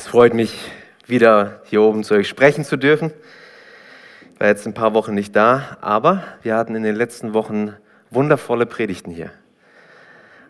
Es 0.00 0.06
freut 0.06 0.32
mich, 0.32 0.58
wieder 1.06 1.60
hier 1.66 1.82
oben 1.82 2.04
zu 2.04 2.14
euch 2.14 2.26
sprechen 2.26 2.64
zu 2.64 2.78
dürfen. 2.78 3.12
Ich 4.32 4.40
war 4.40 4.46
jetzt 4.46 4.66
ein 4.66 4.72
paar 4.72 4.94
Wochen 4.94 5.12
nicht 5.12 5.36
da, 5.36 5.76
aber 5.82 6.24
wir 6.40 6.56
hatten 6.56 6.74
in 6.74 6.82
den 6.82 6.96
letzten 6.96 7.34
Wochen 7.34 7.76
wundervolle 8.08 8.64
Predigten 8.64 9.10
hier. 9.10 9.30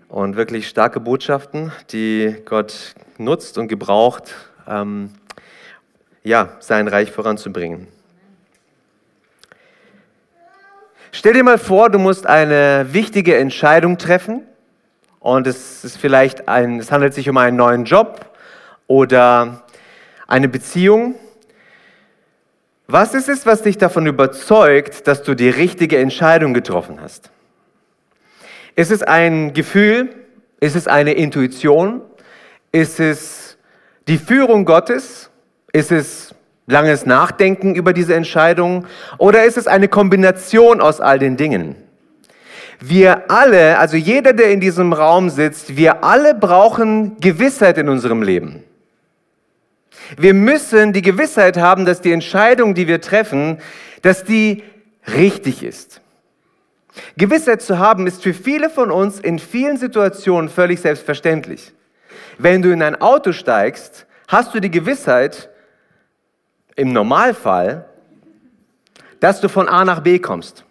Und 0.09 0.37
wirklich 0.37 0.69
starke 0.69 1.01
Botschaften, 1.01 1.73
die 1.91 2.37
Gott 2.45 2.95
nutzt 3.19 3.59
und 3.59 3.67
gebraucht, 3.67 4.37
ähm, 4.69 5.10
ja, 6.22 6.51
sein 6.60 6.87
Reich 6.87 7.10
voranzubringen. 7.10 7.88
Stell 11.10 11.32
dir 11.32 11.42
mal 11.42 11.58
vor, 11.58 11.90
du 11.90 11.98
musst 11.98 12.24
eine 12.24 12.87
wichtige 12.92 13.37
Entscheidung 13.37 13.98
treffen 13.98 14.44
und 15.19 15.48
es 15.48 15.82
ist 15.82 15.96
vielleicht 15.96 16.46
ein, 16.46 16.78
es 16.78 16.92
handelt 16.92 17.14
sich 17.14 17.28
um 17.28 17.37
einen 17.37 17.56
neuen 17.56 17.84
Job 17.84 18.30
oder 18.91 19.62
eine 20.27 20.48
Beziehung. 20.48 21.14
Was 22.88 23.14
ist 23.14 23.28
es, 23.28 23.47
was 23.47 23.62
dich 23.62 23.78
davon 23.78 24.05
überzeugt, 24.06 25.06
dass 25.06 25.23
du 25.23 25.37
die 25.37 25.48
richtige 25.48 25.98
Entscheidung 25.98 26.55
getroffen 26.55 27.00
hast? 27.00 27.30
Ist 28.74 28.91
es 28.91 29.05
ein 29.05 29.52
Gefühl? 29.52 30.09
Ist 30.59 30.74
es 30.74 30.88
eine 30.88 31.12
Intuition? 31.12 32.00
Ist 32.73 32.98
es 32.98 33.59
die 34.09 34.19
Führung 34.19 34.64
Gottes? 34.64 35.30
Ist 35.72 35.92
es 35.92 36.34
langes 36.66 37.06
Nachdenken 37.06 37.77
über 37.77 37.92
diese 37.92 38.16
Entscheidung? 38.16 38.86
Oder 39.19 39.45
ist 39.45 39.56
es 39.56 39.69
eine 39.69 39.86
Kombination 39.86 40.80
aus 40.80 41.00
all 41.00 41.20
den 41.20 41.36
Dingen? 41.36 41.77
Wir 42.80 43.30
alle, 43.30 43.78
also 43.78 43.97
jeder, 43.97 44.33
der 44.33 44.50
in 44.50 44.59
diesem 44.59 44.92
Raum 44.92 45.30
sitzt, 45.30 45.77
wir 45.77 46.02
alle 46.02 46.34
brauchen 46.34 47.19
Gewissheit 47.20 47.78
in 47.78 47.88
unserem 47.88 48.25
Leben. 48.25 48.64
Wir 50.16 50.34
müssen 50.34 50.92
die 50.92 51.02
Gewissheit 51.02 51.56
haben, 51.56 51.84
dass 51.84 52.00
die 52.00 52.12
Entscheidung, 52.12 52.74
die 52.74 52.88
wir 52.88 53.00
treffen, 53.00 53.58
dass 54.03 54.25
die 54.25 54.62
richtig 55.14 55.62
ist. 55.62 56.00
Gewissheit 57.16 57.62
zu 57.62 57.78
haben 57.78 58.06
ist 58.06 58.22
für 58.22 58.34
viele 58.34 58.69
von 58.69 58.91
uns 58.91 59.20
in 59.20 59.38
vielen 59.38 59.77
Situationen 59.77 60.50
völlig 60.50 60.81
selbstverständlich. 60.81 61.72
Wenn 62.38 62.62
du 62.62 62.72
in 62.72 62.83
ein 62.83 63.00
Auto 63.00 63.33
steigst, 63.33 64.06
hast 64.28 64.55
du 64.55 64.61
die 64.61 64.70
Gewissheit, 64.70 65.50
im 66.81 66.94
Normalfall, 66.94 67.84
dass 69.20 69.41
du 69.42 69.48
von 69.48 69.69
A 69.69 69.84
nach 69.84 70.00
B 70.00 70.19
kommst. 70.19 70.64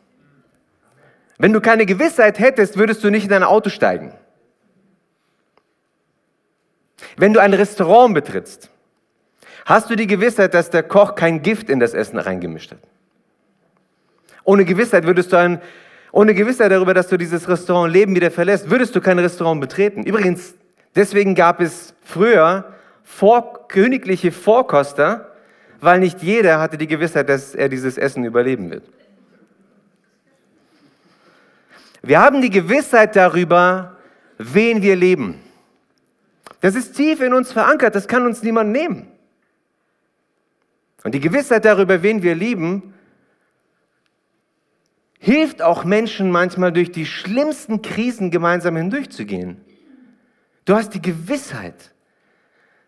Wenn 1.37 1.53
du 1.53 1.61
keine 1.61 1.85
Gewissheit 1.85 2.39
hättest, 2.39 2.77
würdest 2.77 3.03
du 3.03 3.11
nicht 3.11 3.27
in 3.27 3.33
ein 3.33 3.43
Auto 3.43 3.69
steigen. 3.69 4.13
Wenn 7.15 7.33
du 7.33 7.39
ein 7.39 7.53
Restaurant 7.53 8.15
betrittst, 8.15 8.71
Hast 9.65 9.89
du 9.89 9.95
die 9.95 10.07
Gewissheit, 10.07 10.53
dass 10.53 10.69
der 10.69 10.83
Koch 10.83 11.15
kein 11.15 11.41
Gift 11.41 11.69
in 11.69 11.79
das 11.79 11.93
Essen 11.93 12.17
reingemischt 12.17 12.71
hat? 12.71 12.79
Ohne 14.43 14.65
Gewissheit 14.65 15.05
würdest 15.05 15.31
du 15.31 15.37
ein, 15.37 15.61
ohne 16.11 16.33
Gewissheit 16.33 16.71
darüber, 16.71 16.93
dass 16.93 17.07
du 17.07 17.17
dieses 17.17 17.47
Restaurant 17.47 17.93
Leben 17.93 18.15
wieder 18.15 18.31
verlässt, 18.31 18.69
würdest 18.69 18.95
du 18.95 19.01
kein 19.01 19.19
Restaurant 19.19 19.61
betreten. 19.61 20.03
Übrigens, 20.03 20.55
deswegen 20.95 21.35
gab 21.35 21.61
es 21.61 21.93
früher 22.03 22.73
vor, 23.03 23.67
königliche 23.67 24.31
Vorkoster, 24.31 25.33
weil 25.81 25.99
nicht 25.99 26.21
jeder 26.23 26.59
hatte 26.59 26.77
die 26.77 26.87
Gewissheit, 26.87 27.29
dass 27.29 27.55
er 27.55 27.69
dieses 27.69 27.97
Essen 27.97 28.23
überleben 28.23 28.71
wird. 28.71 28.83
Wir 32.01 32.19
haben 32.19 32.41
die 32.41 32.49
Gewissheit 32.49 33.15
darüber, 33.15 33.97
wen 34.37 34.81
wir 34.81 34.95
leben. 34.95 35.35
Das 36.61 36.75
ist 36.75 36.95
tief 36.95 37.21
in 37.21 37.33
uns 37.33 37.51
verankert, 37.51 37.95
das 37.95 38.07
kann 38.07 38.25
uns 38.25 38.41
niemand 38.41 38.71
nehmen. 38.71 39.07
Und 41.03 41.15
die 41.15 41.19
Gewissheit 41.19 41.65
darüber, 41.65 42.03
wen 42.03 42.23
wir 42.23 42.35
lieben, 42.35 42.93
hilft 45.19 45.61
auch 45.61 45.83
Menschen 45.83 46.31
manchmal 46.31 46.71
durch 46.71 46.91
die 46.91 47.05
schlimmsten 47.05 47.81
Krisen 47.81 48.31
gemeinsam 48.31 48.75
hindurchzugehen. 48.75 49.61
Du 50.65 50.75
hast 50.75 50.93
die 50.93 51.01
Gewissheit, 51.01 51.91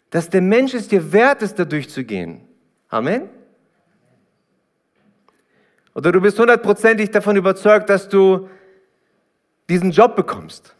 dass 0.09 0.29
der 0.29 0.41
Mensch 0.41 0.73
es 0.73 0.87
dir 0.87 1.11
wert 1.13 1.41
ist, 1.41 1.57
da 1.59 1.65
durchzugehen. 1.65 2.41
Amen. 2.89 3.29
Oder 5.93 6.11
du 6.11 6.21
bist 6.21 6.39
hundertprozentig 6.39 7.11
davon 7.11 7.35
überzeugt, 7.35 7.89
dass 7.89 8.07
du 8.07 8.49
diesen 9.69 9.91
Job 9.91 10.15
bekommst. 10.15 10.75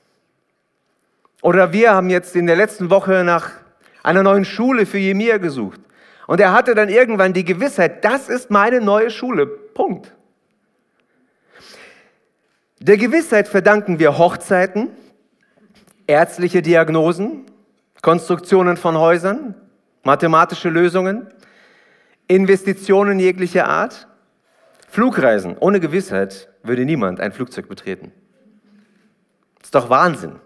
Oder 1.42 1.74
wir 1.74 1.94
haben 1.94 2.10
jetzt 2.10 2.36
in 2.36 2.46
der 2.46 2.56
letzten 2.56 2.90
Woche 2.90 3.24
nach 3.24 3.52
einer 4.04 4.24
neuen 4.24 4.46
Schule 4.46 4.86
für 4.86 5.00
Jemia 5.00 5.38
gesucht. 5.38 5.82
Und 6.32 6.40
er 6.40 6.54
hatte 6.54 6.76
dann 6.76 6.88
irgendwann 6.88 7.34
die 7.34 7.44
Gewissheit, 7.44 8.06
das 8.06 8.30
ist 8.30 8.50
meine 8.52 8.80
neue 8.80 9.10
Schule. 9.10 9.46
Punkt. 9.46 10.16
Der 12.80 12.96
Gewissheit 12.96 13.50
verdanken 13.50 14.00
wir 14.00 14.18
Hochzeiten, 14.18 14.92
ärztliche 16.08 16.62
Diagnosen, 16.62 17.48
Konstruktionen 18.02 18.78
von 18.78 18.98
Häusern, 18.98 19.56
mathematische 20.04 20.70
Lösungen, 20.70 21.28
Investitionen 22.30 23.20
jeglicher 23.20 23.68
Art, 23.68 24.08
Flugreisen. 24.88 25.58
Ohne 25.58 25.82
Gewissheit 25.82 26.48
würde 26.64 26.86
niemand 26.86 27.20
ein 27.20 27.34
Flugzeug 27.34 27.68
betreten. 27.68 28.14
Ist 29.62 29.76
doch 29.76 29.90
Wahnsinn, 29.90 30.38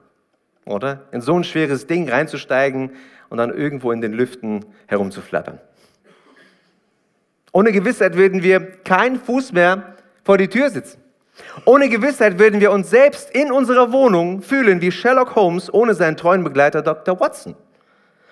oder? 0.65 1.03
In 1.11 1.21
so 1.21 1.37
ein 1.37 1.43
schweres 1.43 1.85
Ding 1.85 2.09
reinzusteigen 2.09 2.89
und 3.29 3.37
dann 3.37 3.53
irgendwo 3.55 3.91
in 3.91 4.01
den 4.01 4.13
Lüften 4.13 4.65
herumzuflattern. 4.87 5.59
Ohne 7.55 7.71
Gewissheit 7.71 8.17
würden 8.17 8.43
wir 8.43 8.59
keinen 8.83 9.17
Fuß 9.17 9.53
mehr 9.53 9.95
vor 10.25 10.37
die 10.37 10.49
Tür 10.49 10.69
sitzen. 10.69 11.01
Ohne 11.63 11.87
Gewissheit 11.87 12.37
würden 12.37 12.59
wir 12.59 12.69
uns 12.69 12.89
selbst 12.89 13.29
in 13.29 13.49
unserer 13.49 13.93
Wohnung 13.93 14.41
fühlen 14.41 14.81
wie 14.81 14.91
Sherlock 14.91 15.35
Holmes 15.35 15.73
ohne 15.73 15.93
seinen 15.93 16.17
treuen 16.17 16.43
Begleiter 16.43 16.81
Dr. 16.81 17.17
Watson. 17.17 17.55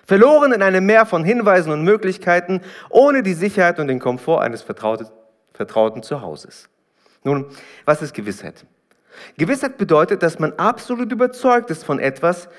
Verloren 0.05 0.51
in 0.51 0.61
einem 0.61 0.85
Meer 0.85 1.05
von 1.05 1.23
Hinweisen 1.23 1.71
und 1.71 1.85
Möglichkeiten, 1.85 2.59
ohne 2.89 3.23
die 3.23 3.33
Sicherheit 3.33 3.79
und 3.79 3.87
den 3.87 3.99
Komfort 3.99 4.41
eines 4.41 4.61
vertrauten, 4.61 5.07
vertrauten 5.53 6.03
Zuhauses. 6.03 6.67
Nun, 7.23 7.45
was 7.85 8.01
ist 8.01 8.13
Gewissheit? 8.13 8.65
Gewissheit 9.37 9.77
bedeutet, 9.77 10.21
dass 10.21 10.37
man 10.37 10.51
absolut 10.57 11.09
überzeugt 11.13 11.69
ist 11.69 11.85
von 11.85 11.97
etwas 11.97 12.49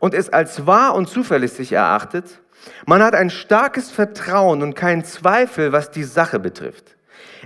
und 0.00 0.14
es 0.14 0.30
als 0.30 0.66
wahr 0.66 0.96
und 0.96 1.08
zuverlässig 1.08 1.70
erachtet 1.70 2.40
man 2.86 3.02
hat 3.02 3.14
ein 3.14 3.30
starkes 3.30 3.90
Vertrauen 3.90 4.62
und 4.62 4.74
keinen 4.74 5.04
Zweifel, 5.04 5.72
was 5.72 5.90
die 5.90 6.04
Sache 6.04 6.38
betrifft. 6.38 6.96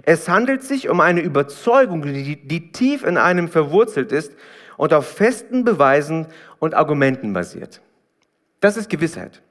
Es 0.05 0.29
handelt 0.29 0.63
sich 0.63 0.89
um 0.89 1.01
eine 1.01 1.21
Überzeugung, 1.21 2.03
die, 2.03 2.37
die 2.37 2.73
tief 2.73 3.05
in 3.05 3.19
einem 3.19 3.49
verwurzelt 3.49 4.13
ist 4.13 4.33
und 4.77 4.93
auf 4.95 5.07
festen 5.07 5.65
Beweisen 5.65 6.27
und 6.59 6.75
Argumenten 6.75 7.33
basiert. 7.33 7.81
Das 8.61 8.77
ist 8.77 8.89
Gewissheit. 8.89 9.43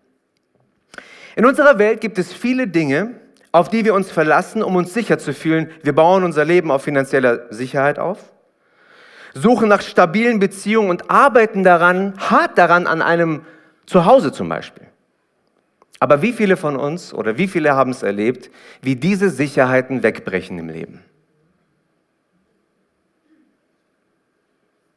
In 1.35 1.45
unserer 1.45 1.79
Welt 1.79 2.01
gibt 2.01 2.17
es 2.17 2.33
viele 2.33 2.67
Dinge, 2.67 3.15
auf 3.51 3.69
die 3.69 3.85
wir 3.85 3.93
uns 3.93 4.11
verlassen, 4.11 4.63
um 4.63 4.75
uns 4.75 4.93
sicher 4.93 5.17
zu 5.17 5.33
fühlen. 5.33 5.69
Wir 5.83 5.93
bauen 5.93 6.23
unser 6.23 6.45
Leben 6.45 6.71
auf 6.71 6.83
finanzieller 6.83 7.53
Sicherheit 7.53 7.99
auf, 7.99 8.31
suchen 9.33 9.69
nach 9.69 9.81
stabilen 9.81 10.39
Beziehungen 10.39 10.89
und 10.89 11.09
arbeiten 11.09 11.63
daran, 11.63 12.13
hart 12.17 12.57
daran 12.57 12.87
an 12.87 13.01
einem 13.01 13.45
Zuhause 13.85 14.31
zum 14.31 14.49
Beispiel. 14.49 14.87
Aber 16.01 16.23
wie 16.23 16.33
viele 16.33 16.57
von 16.57 16.77
uns 16.77 17.13
oder 17.13 17.37
wie 17.37 17.47
viele 17.47 17.75
haben 17.75 17.91
es 17.91 18.01
erlebt, 18.01 18.49
wie 18.81 18.95
diese 18.95 19.29
Sicherheiten 19.29 20.01
wegbrechen 20.01 20.57
im 20.57 20.67
Leben? 20.67 21.01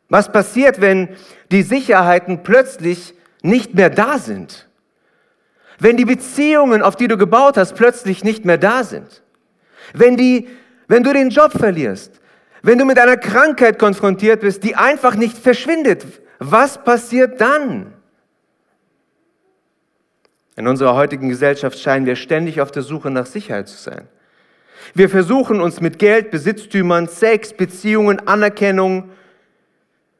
Was 0.09 0.33
passiert, 0.33 0.81
wenn 0.81 1.11
die 1.51 1.61
Sicherheiten 1.61 2.43
plötzlich 2.43 3.13
nicht 3.43 3.75
mehr 3.75 3.91
da 3.91 4.17
sind? 4.17 4.67
Wenn 5.79 5.99
die 5.99 6.07
Beziehungen, 6.07 6.81
auf 6.81 6.97
die 6.97 7.09
du 7.09 7.19
gebaut 7.19 7.59
hast, 7.59 7.75
plötzlich 7.75 8.25
nicht 8.25 8.47
mehr 8.47 8.57
da 8.57 8.83
sind? 8.83 9.23
Wenn, 9.93 10.17
die, 10.17 10.49
wenn 10.89 11.03
du 11.03 11.13
den 11.13 11.29
Job 11.29 11.53
verlierst? 11.53 12.19
Wenn 12.63 12.79
du 12.79 12.87
mit 12.87 12.99
einer 12.99 13.19
Krankheit 13.19 13.79
konfrontiert 13.79 14.41
bist, 14.41 14.65
die 14.65 14.75
einfach 14.75 15.17
nicht 15.17 15.37
verschwindet? 15.37 16.07
Was 16.39 16.83
passiert 16.83 17.43
dann? 17.43 17.93
In 20.57 20.69
unserer 20.69 20.95
heutigen 20.95 21.29
Gesellschaft 21.29 21.79
scheinen 21.79 22.07
wir 22.07 22.17
ständig 22.17 22.61
auf 22.61 22.71
der 22.71 22.83
Suche 22.83 23.11
nach 23.11 23.27
Sicherheit 23.27 23.69
zu 23.69 23.77
sein. 23.77 24.09
Wir 24.95 25.09
versuchen 25.09 25.61
uns 25.61 25.81
mit 25.81 25.99
Geld, 25.99 26.31
Besitztümern, 26.31 27.09
Sex, 27.09 27.55
Beziehungen, 27.55 28.29
Anerkennung 28.29 29.11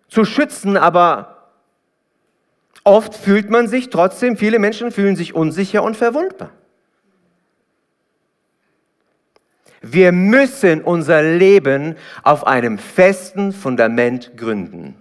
zu 0.09 0.25
schützen, 0.25 0.77
aber 0.77 1.51
oft 2.83 3.15
fühlt 3.15 3.51
man 3.51 3.69
sich 3.69 3.91
trotzdem, 3.91 4.37
viele 4.37 4.59
Menschen 4.59 4.91
fühlen 4.91 5.17
sich 5.17 5.35
unsicher 5.35 5.83
und 5.83 5.97
verwundbar. 5.97 6.51
Wir 9.83 10.13
müssen 10.13 10.81
unser 10.83 11.23
Leben 11.23 11.97
auf 12.23 12.47
einem 12.47 12.79
festen 12.79 13.53
Fundament 13.53 14.33
gründen. 14.37 14.97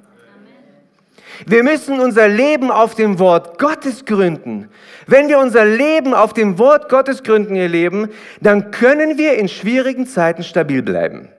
Wir 1.46 1.64
müssen 1.64 2.00
unser 2.00 2.28
Leben 2.28 2.72
auf 2.72 2.96
dem 2.96 3.20
Wort 3.20 3.60
Gottes 3.60 4.06
gründen. 4.06 4.70
Wenn 5.08 5.30
wir 5.30 5.40
unser 5.40 5.66
Leben 5.66 6.14
auf 6.14 6.34
dem 6.34 6.60
Wort 6.60 6.90
Gottes 6.90 7.24
gründen, 7.24 7.56
ihr 7.56 7.70
Leben, 7.70 8.10
dann 8.42 8.72
können 8.72 9.18
wir 9.18 9.38
in 9.38 9.48
schwierigen 9.48 10.06
Zeiten 10.06 10.44
stabil 10.44 10.82
bleiben. 10.82 11.30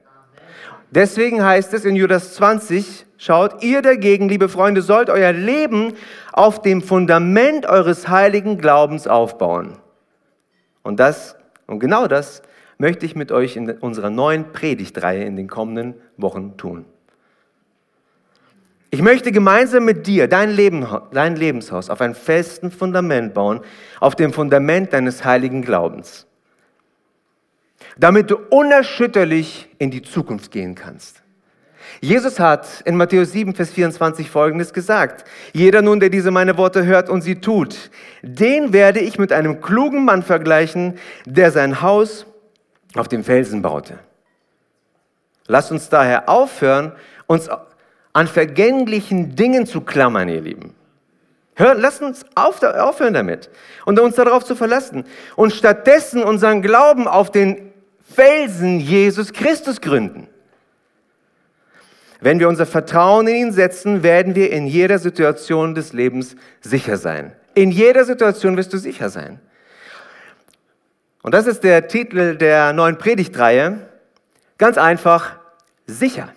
Deswegen 0.90 1.44
heißt 1.44 1.74
es 1.74 1.84
in 1.84 1.96
Judas 1.96 2.34
20, 2.34 3.06
schaut, 3.16 3.64
ihr 3.64 3.82
dagegen, 3.82 4.28
liebe 4.28 4.48
Freunde, 4.48 4.82
sollt 4.82 5.10
euer 5.10 5.32
Leben 5.32 5.94
auf 6.32 6.62
dem 6.62 6.82
Fundament 6.82 7.66
eures 7.66 8.08
heiligen 8.08 8.58
Glaubens 8.58 9.06
aufbauen. 9.06 9.78
Und 10.82 11.00
das, 11.00 11.36
und 11.66 11.80
genau 11.80 12.06
das 12.06 12.42
möchte 12.78 13.06
ich 13.06 13.16
mit 13.16 13.32
euch 13.32 13.56
in 13.56 13.70
unserer 13.70 14.10
neuen 14.10 14.52
Predigtreihe 14.52 15.24
in 15.24 15.36
den 15.36 15.48
kommenden 15.48 15.94
Wochen 16.16 16.56
tun. 16.56 16.84
Ich 18.94 19.02
möchte 19.02 19.32
gemeinsam 19.32 19.84
mit 19.86 20.06
dir 20.06 20.28
dein, 20.28 20.50
Leben, 20.50 20.86
dein 21.10 21.34
Lebenshaus 21.34 21.90
auf 21.90 22.00
einem 22.00 22.14
festen 22.14 22.70
Fundament 22.70 23.34
bauen, 23.34 23.60
auf 23.98 24.14
dem 24.14 24.32
Fundament 24.32 24.92
deines 24.92 25.24
heiligen 25.24 25.62
Glaubens, 25.62 26.28
damit 27.98 28.30
du 28.30 28.36
unerschütterlich 28.36 29.68
in 29.78 29.90
die 29.90 30.02
Zukunft 30.02 30.52
gehen 30.52 30.76
kannst. 30.76 31.24
Jesus 32.02 32.38
hat 32.38 32.82
in 32.84 32.96
Matthäus 32.96 33.32
7, 33.32 33.56
Vers 33.56 33.72
24 33.72 34.30
Folgendes 34.30 34.72
gesagt. 34.72 35.28
Jeder 35.52 35.82
nun, 35.82 35.98
der 35.98 36.08
diese 36.08 36.30
meine 36.30 36.56
Worte 36.56 36.86
hört 36.86 37.10
und 37.10 37.22
sie 37.22 37.40
tut, 37.40 37.90
den 38.22 38.72
werde 38.72 39.00
ich 39.00 39.18
mit 39.18 39.32
einem 39.32 39.60
klugen 39.60 40.04
Mann 40.04 40.22
vergleichen, 40.22 41.00
der 41.26 41.50
sein 41.50 41.82
Haus 41.82 42.26
auf 42.94 43.08
dem 43.08 43.24
Felsen 43.24 43.60
baute. 43.60 43.98
Lasst 45.48 45.72
uns 45.72 45.88
daher 45.88 46.28
aufhören, 46.28 46.92
uns 47.26 47.50
an 48.14 48.28
vergänglichen 48.28 49.36
Dingen 49.36 49.66
zu 49.66 49.82
klammern, 49.82 50.30
ihr 50.30 50.40
Lieben. 50.40 50.74
Hör, 51.56 51.74
lasst 51.74 52.02
uns 52.02 52.24
auf, 52.34 52.62
aufhören 52.62 53.14
damit 53.14 53.50
und 53.84 54.00
uns 54.00 54.16
darauf 54.16 54.44
zu 54.44 54.56
verlassen 54.56 55.04
und 55.36 55.52
stattdessen 55.52 56.24
unseren 56.24 56.62
Glauben 56.62 57.06
auf 57.06 57.30
den 57.30 57.72
Felsen 58.02 58.80
Jesus 58.80 59.32
Christus 59.32 59.80
gründen. 59.80 60.28
Wenn 62.20 62.40
wir 62.40 62.48
unser 62.48 62.66
Vertrauen 62.66 63.26
in 63.26 63.36
ihn 63.36 63.52
setzen, 63.52 64.02
werden 64.02 64.34
wir 64.34 64.50
in 64.50 64.66
jeder 64.66 64.98
Situation 64.98 65.74
des 65.74 65.92
Lebens 65.92 66.36
sicher 66.60 66.96
sein. 66.96 67.32
In 67.54 67.70
jeder 67.70 68.04
Situation 68.04 68.56
wirst 68.56 68.72
du 68.72 68.78
sicher 68.78 69.10
sein. 69.10 69.40
Und 71.22 71.34
das 71.34 71.46
ist 71.46 71.64
der 71.64 71.88
Titel 71.88 72.36
der 72.36 72.72
neuen 72.72 72.98
Predigtreihe. 72.98 73.78
Ganz 74.58 74.78
einfach, 74.78 75.36
sicher. 75.86 76.28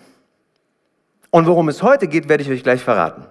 Und 1.30 1.46
worum 1.46 1.68
es 1.68 1.82
heute 1.82 2.08
geht, 2.08 2.28
werde 2.28 2.42
ich 2.42 2.50
euch 2.50 2.62
gleich 2.62 2.82
verraten. 2.82 3.26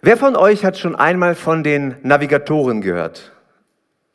Wer 0.00 0.16
von 0.16 0.36
euch 0.36 0.64
hat 0.64 0.78
schon 0.78 0.94
einmal 0.94 1.34
von 1.34 1.62
den 1.62 1.96
Navigatoren 2.02 2.80
gehört? 2.80 3.32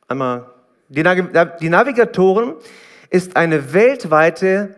Einmal. 0.07 0.45
Die, 0.89 1.03
die 1.03 1.69
Navigatoren 1.69 2.53
ist 3.09 3.35
eine 3.35 3.73
weltweite 3.73 4.75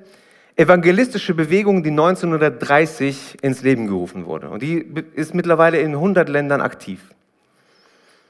evangelistische 0.56 1.34
Bewegung, 1.34 1.84
die 1.84 1.90
1930 1.90 3.38
ins 3.42 3.62
Leben 3.62 3.88
gerufen 3.88 4.26
wurde. 4.26 4.50
Und 4.50 4.62
die 4.62 4.86
ist 5.14 5.34
mittlerweile 5.34 5.80
in 5.80 5.92
100 5.92 6.30
Ländern 6.30 6.62
aktiv. 6.62 7.02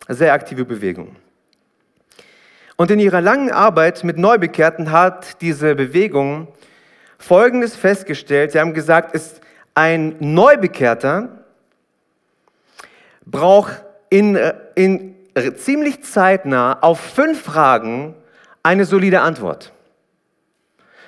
Eine 0.08 0.18
sehr 0.18 0.34
aktive 0.34 0.66
Bewegung. 0.66 1.16
Und 2.76 2.92
in 2.92 3.00
ihrer 3.00 3.22
langen 3.22 3.52
Arbeit 3.52 4.04
mit 4.04 4.18
Neubekehrten 4.18 4.92
hat 4.92 5.42
diese 5.42 5.76
Bewegung 5.76 6.48
Folgendes 7.18 7.76
festgestellt. 7.76 8.52
Sie 8.52 8.60
haben 8.60 8.74
gesagt, 8.74 9.14
ist 9.14 9.42
ein 9.74 10.16
Neubekehrter 10.20 11.46
braucht 13.26 13.84
in, 14.10 14.40
in 14.76 15.16
ziemlich 15.56 16.04
zeitnah 16.04 16.80
auf 16.82 17.00
fünf 17.00 17.42
Fragen 17.42 18.16
eine 18.64 18.86
solide 18.86 19.22
Antwort. 19.22 19.74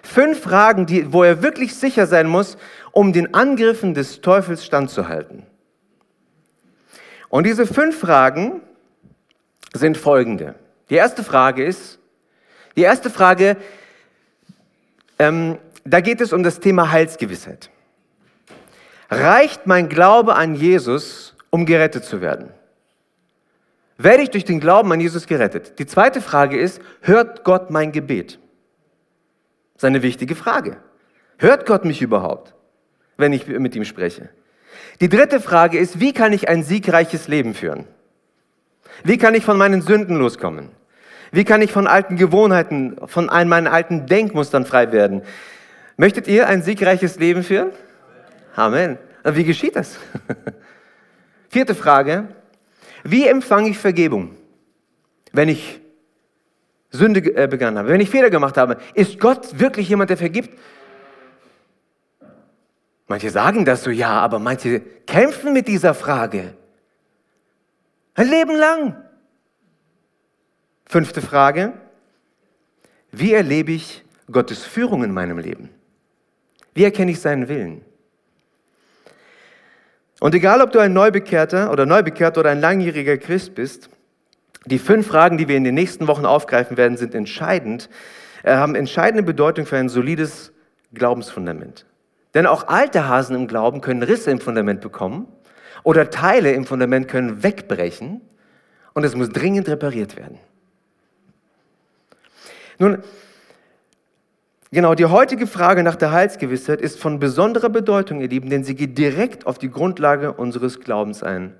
Fünf 0.04 0.42
Fragen, 0.42 0.86
die, 0.86 1.12
wo 1.14 1.24
er 1.24 1.42
wirklich 1.42 1.76
sicher 1.76 2.08
sein 2.08 2.28
muss, 2.28 2.58
um 2.92 3.14
den 3.14 3.34
Angriffen 3.34 3.94
des 3.94 4.22
Teufels 4.22 4.66
standzuhalten. 4.66 5.46
Und 7.30 7.46
diese 7.46 7.66
fünf 7.66 8.00
Fragen 8.00 8.62
sind 9.74 9.98
folgende. 9.98 10.56
Die 10.90 10.96
erste 10.96 11.24
Frage 11.24 11.64
ist, 11.66 12.00
die 12.78 12.84
erste 12.84 13.10
Frage, 13.10 13.58
ähm, 15.20 15.58
da 15.90 16.02
geht 16.02 16.22
es 16.22 16.34
um 16.34 16.44
das 16.44 16.60
Thema 16.60 16.92
Heilsgewissheit. 16.92 17.70
Reicht 19.10 19.68
mein 19.68 19.90
Glaube 19.90 20.36
an 20.36 20.56
Jesus, 20.56 21.36
um 21.50 21.66
gerettet 21.66 22.04
zu 22.04 22.22
werden? 22.22 22.52
Werde 23.98 24.24
ich 24.24 24.30
durch 24.30 24.46
den 24.46 24.60
Glauben 24.60 24.92
an 24.92 25.00
Jesus 25.00 25.26
gerettet? 25.26 25.80
Die 25.80 25.86
zweite 25.86 26.22
Frage 26.22 26.58
ist, 26.60 26.82
hört 27.02 27.44
Gott 27.44 27.72
mein 27.72 27.92
Gebet? 27.92 28.40
Das 29.74 29.84
ist 29.84 29.86
eine 29.86 30.04
wichtige 30.04 30.36
Frage. 30.36 30.78
Hört 31.38 31.66
Gott 31.66 31.86
mich 31.86 32.02
überhaupt, 32.02 32.54
wenn 33.16 33.34
ich 33.34 33.48
mit 33.48 33.76
ihm 33.76 33.86
spreche? 33.86 34.30
Die 35.02 35.10
dritte 35.10 35.40
Frage 35.40 35.78
ist, 35.78 36.00
wie 36.00 36.14
kann 36.14 36.34
ich 36.34 36.50
ein 36.50 36.64
siegreiches 36.64 37.28
Leben 37.28 37.54
führen? 37.54 37.86
Wie 39.04 39.18
kann 39.18 39.36
ich 39.36 39.46
von 39.46 39.58
meinen 39.58 39.82
Sünden 39.82 40.18
loskommen? 40.18 40.70
Wie 41.32 41.44
kann 41.44 41.62
ich 41.62 41.72
von 41.72 41.88
alten 41.88 42.16
Gewohnheiten, 42.16 42.98
von 43.06 43.26
meinen 43.26 43.68
alten 43.68 44.06
Denkmustern 44.06 44.66
frei 44.66 44.92
werden? 44.92 45.24
Möchtet 45.98 46.28
ihr 46.28 46.48
ein 46.48 46.62
siegreiches 46.62 47.18
Leben 47.18 47.44
führen? 47.44 47.72
Amen. 48.56 49.00
Wie 49.24 49.44
geschieht 49.44 49.76
das? 49.76 49.98
Vierte 51.50 51.74
Frage. 51.74 52.28
Wie 53.04 53.28
empfange 53.28 53.70
ich 53.70 53.78
Vergebung, 53.80 54.36
wenn 55.32 55.50
ich 55.50 55.82
Sünde 56.92 57.20
äh, 57.36 57.48
begangen 57.48 57.78
habe, 57.78 57.90
wenn 57.90 58.00
ich 58.00 58.10
Fehler 58.10 58.30
gemacht 58.30 58.58
habe? 58.58 58.78
Ist 58.94 59.20
Gott 59.20 59.60
wirklich 59.60 59.90
jemand, 59.90 60.12
der 60.12 60.18
vergibt? 60.18 60.58
Manche 63.08 63.32
sagen 63.32 63.66
das 63.66 63.84
so, 63.84 63.90
ja, 63.90 64.20
aber 64.20 64.38
manche 64.38 64.82
kämpfen 64.82 65.54
mit 65.54 65.68
dieser 65.68 65.94
Frage. 65.94 66.54
Ein 68.14 68.30
Leben 68.30 68.56
lang. 68.56 69.04
Fünfte 70.86 71.22
Frage. 71.22 71.74
Wie 73.12 73.34
erlebe 73.34 73.72
ich 73.72 74.04
Gottes 74.32 74.64
Führung 74.64 75.04
in 75.04 75.12
meinem 75.12 75.40
Leben? 75.40 75.70
Wie 76.78 76.84
erkenne 76.84 77.10
ich 77.10 77.20
seinen 77.20 77.48
Willen? 77.48 77.82
Und 80.20 80.36
egal, 80.36 80.62
ob 80.62 80.72
du 80.72 80.78
ein 80.78 80.94
Neubekehrter 80.94 81.72
oder 81.72 81.88
Neubekehrter 81.88 82.42
oder 82.42 82.52
ein 82.52 82.62
langjähriger 82.62 83.18
Christ 83.18 83.56
bist, 83.56 83.90
die 84.66 84.78
fünf 84.78 85.08
Fragen, 85.08 85.40
die 85.40 85.48
wir 85.48 85.58
in 85.58 85.64
den 85.64 85.74
nächsten 85.74 86.08
Wochen 86.08 86.28
aufgreifen 86.28 86.78
werden, 86.78 86.96
sind 86.96 87.16
entscheidend, 87.16 87.90
äh, 88.44 88.54
haben 88.54 88.76
entscheidende 88.76 89.24
Bedeutung 89.24 89.66
für 89.66 89.78
ein 89.78 89.90
solides 89.90 90.54
Glaubensfundament. 90.94 91.88
Denn 92.36 92.46
auch 92.46 92.68
alte 92.68 93.08
Hasen 93.08 93.36
im 93.36 93.48
Glauben 93.48 93.82
können 93.82 94.04
Risse 94.04 94.30
im 94.30 94.40
Fundament 94.40 94.82
bekommen 94.82 95.28
oder 95.82 96.12
Teile 96.12 96.52
im 96.52 96.68
Fundament 96.68 97.08
können 97.08 97.42
wegbrechen 97.42 98.22
und 98.94 99.04
es 99.04 99.16
muss 99.16 99.30
dringend 99.30 99.68
repariert 99.68 100.16
werden. 100.16 100.38
Nun, 102.78 103.02
Genau, 104.72 104.96
die 104.96 105.06
heutige 105.06 105.48
Frage 105.48 105.82
nach 105.82 105.96
der 105.96 106.12
Heilsgewissheit 106.12 106.82
ist 106.82 107.00
von 107.00 107.20
besonderer 107.20 107.70
Bedeutung, 107.70 108.20
ihr 108.20 108.28
Lieben, 108.28 108.50
denn 108.50 108.66
sie 108.66 108.76
geht 108.76 108.98
direkt 108.98 109.48
auf 109.48 109.58
die 109.58 109.72
Grundlage 109.72 110.34
unseres 110.34 110.82
Glaubens 110.82 111.24
ein. 111.24 111.56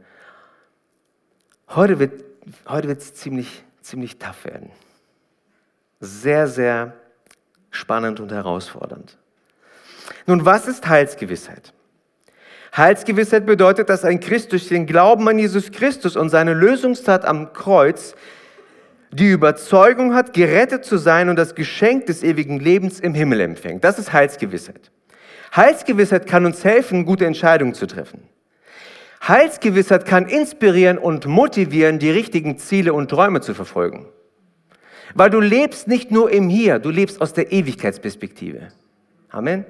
Heute 1.70 2.00
wird 2.00 2.24
heute 2.68 2.92
es 2.92 3.14
ziemlich, 3.14 3.64
ziemlich 3.82 4.20
tough 4.20 4.46
werden. 4.46 4.72
Sehr, 6.00 6.48
sehr 6.48 6.94
spannend 7.72 8.20
und 8.20 8.32
herausfordernd. 8.32 9.18
Nun, 10.26 10.46
was 10.46 10.68
ist 10.68 10.88
Heilsgewissheit? 10.88 11.74
Heilsgewissheit 12.76 13.46
bedeutet, 13.46 13.90
dass 13.90 14.04
ein 14.04 14.20
Christ 14.20 14.52
durch 14.52 14.68
den 14.68 14.86
Glauben 14.86 15.28
an 15.28 15.40
Jesus 15.40 15.72
Christus 15.72 16.16
und 16.16 16.30
seine 16.30 16.54
Lösungstat 16.54 17.26
am 17.26 17.54
Kreuz 17.54 18.16
die 19.12 19.30
Überzeugung 19.30 20.14
hat, 20.14 20.34
gerettet 20.34 20.86
zu 20.86 20.98
sein 20.98 21.30
und 21.30 21.38
das 21.38 21.56
Geschenk 21.56 22.06
des 22.08 22.24
ewigen 22.24 22.60
Lebens 22.60 23.00
im 23.00 23.14
Himmel 23.14 23.42
empfängt. 23.42 23.84
Das 23.84 24.00
ist 24.00 24.14
Heilsgewissheit. 24.14 24.92
Heilsgewissheit 25.56 26.28
kann 26.28 26.46
uns 26.46 26.64
helfen, 26.64 27.06
gute 27.06 27.26
Entscheidungen 27.26 27.74
zu 27.74 27.88
treffen. 27.88 28.24
Heilsgewissheit 29.26 30.06
kann 30.06 30.28
inspirieren 30.28 30.98
und 30.98 31.26
motivieren, 31.26 32.00
die 32.00 32.12
richtigen 32.12 32.58
Ziele 32.58 32.94
und 32.94 33.10
Träume 33.10 33.42
zu 33.42 33.54
verfolgen. 33.54 34.06
Weil 35.16 35.30
du 35.30 35.40
lebst 35.40 35.88
nicht 35.88 36.12
nur 36.12 36.30
im 36.32 36.50
Hier, 36.50 36.80
du 36.80 36.90
lebst 36.90 37.22
aus 37.22 37.34
der 37.34 37.52
Ewigkeitsperspektive. 37.52 38.68
Amen. 39.30 39.66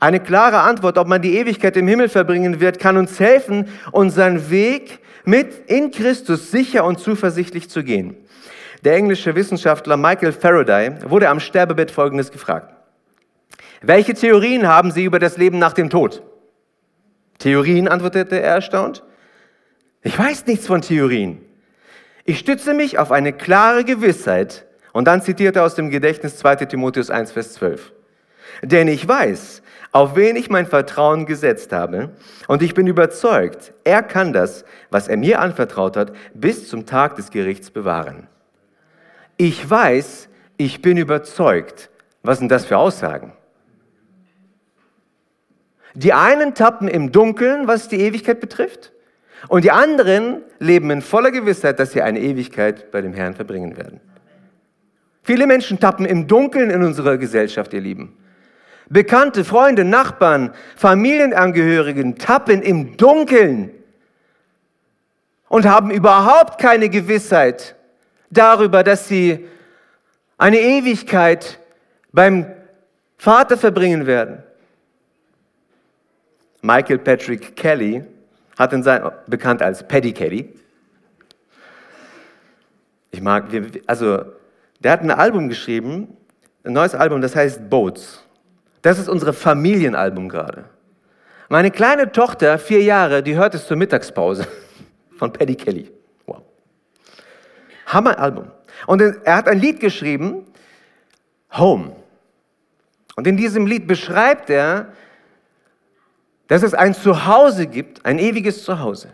Eine 0.00 0.20
klare 0.20 0.60
Antwort, 0.60 0.98
ob 0.98 1.08
man 1.08 1.22
die 1.22 1.38
Ewigkeit 1.38 1.76
im 1.76 1.88
Himmel 1.88 2.08
verbringen 2.08 2.60
wird, 2.60 2.78
kann 2.78 2.96
uns 2.96 3.18
helfen, 3.20 3.68
unseren 3.92 4.50
Weg 4.50 4.98
mit 5.24 5.70
in 5.70 5.90
Christus 5.90 6.50
sicher 6.50 6.84
und 6.84 6.98
zuversichtlich 6.98 7.70
zu 7.70 7.82
gehen. 7.82 8.16
Der 8.84 8.96
englische 8.96 9.34
Wissenschaftler 9.34 9.96
Michael 9.96 10.32
Faraday 10.32 10.92
wurde 11.08 11.30
am 11.30 11.40
Sterbebett 11.40 11.90
Folgendes 11.90 12.30
gefragt. 12.30 12.74
Welche 13.80 14.12
Theorien 14.12 14.68
haben 14.68 14.90
Sie 14.90 15.04
über 15.04 15.18
das 15.18 15.38
Leben 15.38 15.58
nach 15.58 15.72
dem 15.72 15.88
Tod? 15.88 16.22
Theorien, 17.38 17.88
antwortete 17.88 18.40
er 18.40 18.56
erstaunt. 18.56 19.02
Ich 20.02 20.18
weiß 20.18 20.44
nichts 20.46 20.66
von 20.66 20.82
Theorien. 20.82 21.40
Ich 22.26 22.38
stütze 22.38 22.74
mich 22.74 22.98
auf 22.98 23.10
eine 23.10 23.32
klare 23.32 23.84
Gewissheit. 23.84 24.66
Und 24.92 25.06
dann 25.06 25.22
zitiert 25.22 25.56
er 25.56 25.64
aus 25.64 25.74
dem 25.74 25.88
Gedächtnis 25.88 26.36
2 26.36 26.56
Timotheus 26.56 27.08
1, 27.08 27.32
Vers 27.32 27.54
12. 27.54 27.90
Denn 28.62 28.88
ich 28.88 29.08
weiß, 29.08 29.62
auf 29.92 30.14
wen 30.14 30.36
ich 30.36 30.50
mein 30.50 30.66
Vertrauen 30.66 31.24
gesetzt 31.24 31.72
habe, 31.72 32.10
und 32.48 32.62
ich 32.62 32.74
bin 32.74 32.86
überzeugt, 32.86 33.72
er 33.82 34.02
kann 34.02 34.34
das, 34.34 34.66
was 34.90 35.08
er 35.08 35.16
mir 35.16 35.40
anvertraut 35.40 35.96
hat, 35.96 36.12
bis 36.34 36.68
zum 36.68 36.84
Tag 36.84 37.16
des 37.16 37.30
Gerichts 37.30 37.70
bewahren. 37.70 38.28
Ich 39.36 39.68
weiß, 39.68 40.28
ich 40.56 40.82
bin 40.82 40.96
überzeugt. 40.96 41.90
Was 42.22 42.38
sind 42.38 42.50
das 42.50 42.64
für 42.64 42.78
Aussagen? 42.78 43.32
Die 45.94 46.12
einen 46.12 46.54
tappen 46.54 46.88
im 46.88 47.12
Dunkeln, 47.12 47.66
was 47.68 47.88
die 47.88 48.00
Ewigkeit 48.00 48.40
betrifft, 48.40 48.92
und 49.48 49.64
die 49.64 49.70
anderen 49.70 50.42
leben 50.58 50.90
in 50.90 51.02
voller 51.02 51.30
Gewissheit, 51.30 51.78
dass 51.78 51.92
sie 51.92 52.02
eine 52.02 52.20
Ewigkeit 52.20 52.90
bei 52.90 53.02
dem 53.02 53.12
Herrn 53.12 53.34
verbringen 53.34 53.76
werden. 53.76 54.00
Viele 55.22 55.46
Menschen 55.46 55.78
tappen 55.78 56.06
im 56.06 56.26
Dunkeln 56.26 56.70
in 56.70 56.82
unserer 56.82 57.18
Gesellschaft, 57.18 57.72
ihr 57.72 57.80
Lieben. 57.80 58.16
Bekannte, 58.88 59.44
Freunde, 59.44 59.84
Nachbarn, 59.84 60.52
Familienangehörigen 60.76 62.16
tappen 62.16 62.62
im 62.62 62.96
Dunkeln 62.96 63.70
und 65.48 65.66
haben 65.66 65.90
überhaupt 65.90 66.60
keine 66.60 66.88
Gewissheit 66.88 67.76
darüber, 68.36 68.82
dass 68.82 69.08
sie 69.08 69.46
eine 70.36 70.58
Ewigkeit 70.58 71.58
beim 72.12 72.46
Vater 73.16 73.56
verbringen 73.56 74.06
werden. 74.06 74.42
Michael 76.62 76.98
Patrick 76.98 77.56
Kelly 77.56 78.04
hat 78.58 78.72
in 78.72 78.82
sein, 78.82 79.02
bekannt 79.26 79.62
als 79.62 79.86
Paddy 79.86 80.12
Kelly. 80.12 80.52
Ich 83.10 83.20
mag, 83.20 83.44
also, 83.86 84.24
der 84.80 84.92
hat 84.92 85.02
ein 85.02 85.10
Album 85.10 85.48
geschrieben, 85.48 86.16
ein 86.64 86.72
neues 86.72 86.94
Album, 86.94 87.20
das 87.20 87.36
heißt 87.36 87.68
Boats. 87.68 88.24
Das 88.82 88.98
ist 88.98 89.08
unser 89.08 89.32
Familienalbum 89.32 90.28
gerade. 90.28 90.64
Meine 91.48 91.70
kleine 91.70 92.10
Tochter, 92.10 92.58
vier 92.58 92.82
Jahre, 92.82 93.22
die 93.22 93.36
hört 93.36 93.54
es 93.54 93.66
zur 93.66 93.76
Mittagspause 93.76 94.46
von 95.18 95.32
Paddy 95.32 95.54
Kelly. 95.54 95.90
Hammer-Album. 97.86 98.50
Und 98.86 99.00
er 99.00 99.36
hat 99.36 99.48
ein 99.48 99.58
Lied 99.58 99.80
geschrieben, 99.80 100.46
Home. 101.52 101.94
Und 103.16 103.26
in 103.26 103.36
diesem 103.36 103.66
Lied 103.66 103.86
beschreibt 103.86 104.50
er, 104.50 104.92
dass 106.48 106.62
es 106.62 106.74
ein 106.74 106.94
Zuhause 106.94 107.66
gibt, 107.66 108.04
ein 108.04 108.18
ewiges 108.18 108.64
Zuhause. 108.64 109.12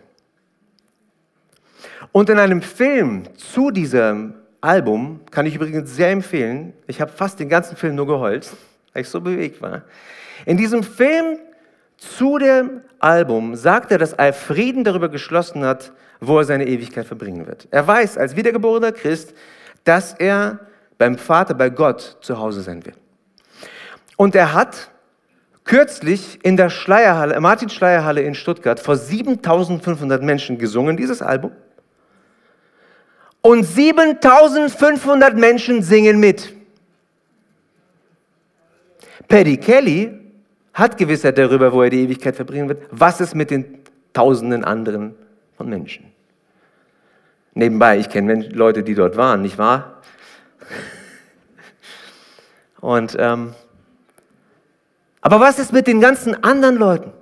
Und 2.11 2.29
in 2.29 2.39
einem 2.39 2.61
Film 2.61 3.23
zu 3.37 3.71
diesem 3.71 4.33
Album, 4.59 5.21
kann 5.31 5.45
ich 5.45 5.55
übrigens 5.55 5.95
sehr 5.95 6.11
empfehlen, 6.11 6.73
ich 6.87 6.99
habe 6.99 7.11
fast 7.11 7.39
den 7.39 7.47
ganzen 7.47 7.77
Film 7.77 7.95
nur 7.95 8.07
geheult, 8.07 8.49
weil 8.93 9.03
ich 9.03 9.09
so 9.09 9.21
bewegt 9.21 9.61
war. 9.61 9.83
In 10.45 10.57
diesem 10.57 10.83
Film 10.83 11.37
zu 12.01 12.39
dem 12.39 12.81
Album 12.97 13.55
sagt 13.55 13.91
er, 13.91 13.99
dass 13.99 14.13
er 14.13 14.33
Frieden 14.33 14.83
darüber 14.83 15.07
geschlossen 15.07 15.63
hat, 15.63 15.91
wo 16.19 16.39
er 16.39 16.45
seine 16.45 16.67
Ewigkeit 16.67 17.05
verbringen 17.05 17.45
wird. 17.45 17.67
Er 17.69 17.85
weiß 17.85 18.17
als 18.17 18.35
wiedergeborener 18.35 18.91
Christ, 18.91 19.35
dass 19.83 20.13
er 20.13 20.59
beim 20.97 21.17
Vater, 21.17 21.53
bei 21.53 21.69
Gott 21.69 22.17
zu 22.21 22.39
Hause 22.39 22.61
sein 22.61 22.83
wird. 22.85 22.95
Und 24.17 24.33
er 24.35 24.53
hat 24.53 24.89
kürzlich 25.63 26.43
in 26.43 26.57
der 26.57 26.71
Schleierhalle, 26.71 27.39
Martin 27.39 27.69
Schleierhalle 27.69 28.21
in 28.21 28.33
Stuttgart 28.33 28.79
vor 28.79 28.95
7500 28.95 30.23
Menschen 30.23 30.57
gesungen, 30.57 30.97
dieses 30.97 31.21
Album. 31.21 31.51
Und 33.41 33.63
7500 33.63 35.35
Menschen 35.35 35.83
singen 35.83 36.19
mit. 36.19 36.51
Paddy 39.27 39.57
Kelly 39.57 40.20
hat 40.73 40.97
Gewissheit 40.97 41.37
darüber, 41.37 41.73
wo 41.73 41.83
er 41.83 41.89
die 41.89 42.03
Ewigkeit 42.03 42.35
verbringen 42.35 42.69
wird. 42.69 42.83
Was 42.91 43.21
ist 43.21 43.35
mit 43.35 43.51
den 43.51 43.79
tausenden 44.13 44.63
anderen 44.63 45.15
von 45.57 45.69
Menschen? 45.69 46.05
Nebenbei, 47.53 47.99
ich 47.99 48.09
kenne 48.09 48.47
Leute, 48.49 48.83
die 48.83 48.95
dort 48.95 49.17
waren, 49.17 49.41
nicht 49.41 49.57
wahr? 49.57 50.01
Und 52.79 53.15
ähm, 53.19 53.53
aber 55.21 55.39
was 55.39 55.59
ist 55.59 55.71
mit 55.71 55.85
den 55.85 56.01
ganzen 56.01 56.43
anderen 56.43 56.77
Leuten? 56.77 57.13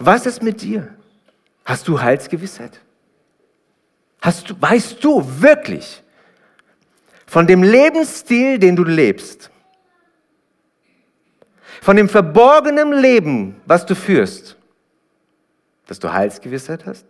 Was 0.00 0.26
ist 0.26 0.42
mit 0.42 0.62
dir? 0.62 0.88
Hast 1.64 1.86
du 1.86 2.00
Heilsgewissheit? 2.00 2.80
Hast 4.20 4.50
du, 4.50 4.60
weißt 4.60 5.02
du 5.02 5.24
wirklich 5.40 6.02
von 7.26 7.46
dem 7.46 7.62
Lebensstil, 7.62 8.58
den 8.58 8.74
du 8.74 8.82
lebst, 8.82 9.51
von 11.82 11.96
dem 11.96 12.08
verborgenen 12.08 12.92
Leben, 12.92 13.60
was 13.66 13.84
du 13.84 13.96
führst, 13.96 14.56
dass 15.88 15.98
du 15.98 16.12
Heilsgewissheit 16.12 16.86
hast? 16.86 17.04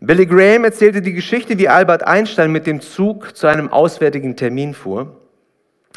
Billy 0.00 0.26
Graham 0.26 0.64
erzählte 0.64 1.00
die 1.00 1.14
Geschichte, 1.14 1.56
wie 1.58 1.70
Albert 1.70 2.06
Einstein 2.06 2.52
mit 2.52 2.66
dem 2.66 2.82
Zug 2.82 3.34
zu 3.34 3.46
einem 3.46 3.72
auswärtigen 3.72 4.36
Termin 4.36 4.74
fuhr 4.74 5.16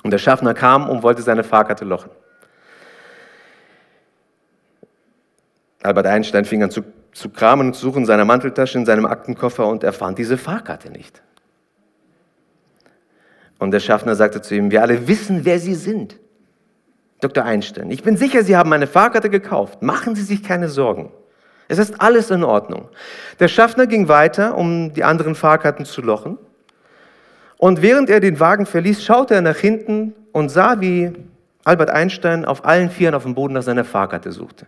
und 0.01 0.11
der 0.11 0.17
Schaffner 0.17 0.53
kam 0.53 0.89
und 0.89 1.03
wollte 1.03 1.21
seine 1.21 1.43
Fahrkarte 1.43 1.83
lochen. 1.83 2.09
Albert 5.83 6.07
Einstein 6.07 6.45
fing 6.45 6.63
an 6.63 6.71
zu, 6.71 6.83
zu 7.11 7.29
kramen 7.29 7.67
und 7.67 7.73
zu 7.73 7.81
suchen 7.81 7.99
in 7.99 8.05
seiner 8.05 8.23
Manteltasche, 8.23 8.77
in 8.77 8.85
seinem 8.85 9.05
Aktenkoffer 9.05 9.67
und 9.67 9.83
er 9.83 9.91
fand 9.91 10.17
diese 10.17 10.37
Fahrkarte 10.37 10.89
nicht. 10.89 11.21
Und 13.59 13.71
der 13.71 13.79
Schaffner 13.81 14.15
sagte 14.15 14.41
zu 14.41 14.55
ihm, 14.55 14.71
wir 14.71 14.81
alle 14.81 15.07
wissen, 15.07 15.45
wer 15.45 15.59
Sie 15.59 15.75
sind. 15.75 16.17
Dr. 17.21 17.43
Einstein, 17.43 17.91
ich 17.91 18.01
bin 18.01 18.15
sicher, 18.15 18.43
Sie 18.43 18.55
haben 18.55 18.69
meine 18.69 18.87
Fahrkarte 18.87 19.29
gekauft. 19.29 19.81
Machen 19.81 20.15
Sie 20.15 20.23
sich 20.23 20.41
keine 20.41 20.69
Sorgen. 20.69 21.11
Es 21.67 21.77
ist 21.77 22.01
alles 22.01 22.31
in 22.31 22.43
Ordnung. 22.43 22.87
Der 23.39 23.49
Schaffner 23.49 23.85
ging 23.85 24.07
weiter, 24.07 24.57
um 24.57 24.93
die 24.93 25.03
anderen 25.03 25.35
Fahrkarten 25.35 25.85
zu 25.85 26.01
lochen. 26.01 26.39
Und 27.57 27.81
während 27.81 28.09
er 28.09 28.21
den 28.21 28.39
Wagen 28.39 28.65
verließ, 28.65 29.03
schaute 29.03 29.35
er 29.35 29.41
nach 29.41 29.57
hinten 29.57 30.15
und 30.31 30.49
sah, 30.49 30.79
wie 30.79 31.11
Albert 31.65 31.89
Einstein 31.89 32.45
auf 32.45 32.65
allen 32.65 32.89
Vieren 32.89 33.13
auf 33.13 33.23
dem 33.23 33.35
Boden 33.35 33.53
nach 33.53 33.63
seiner 33.63 33.83
Fahrkarte 33.83 34.31
suchte. 34.31 34.65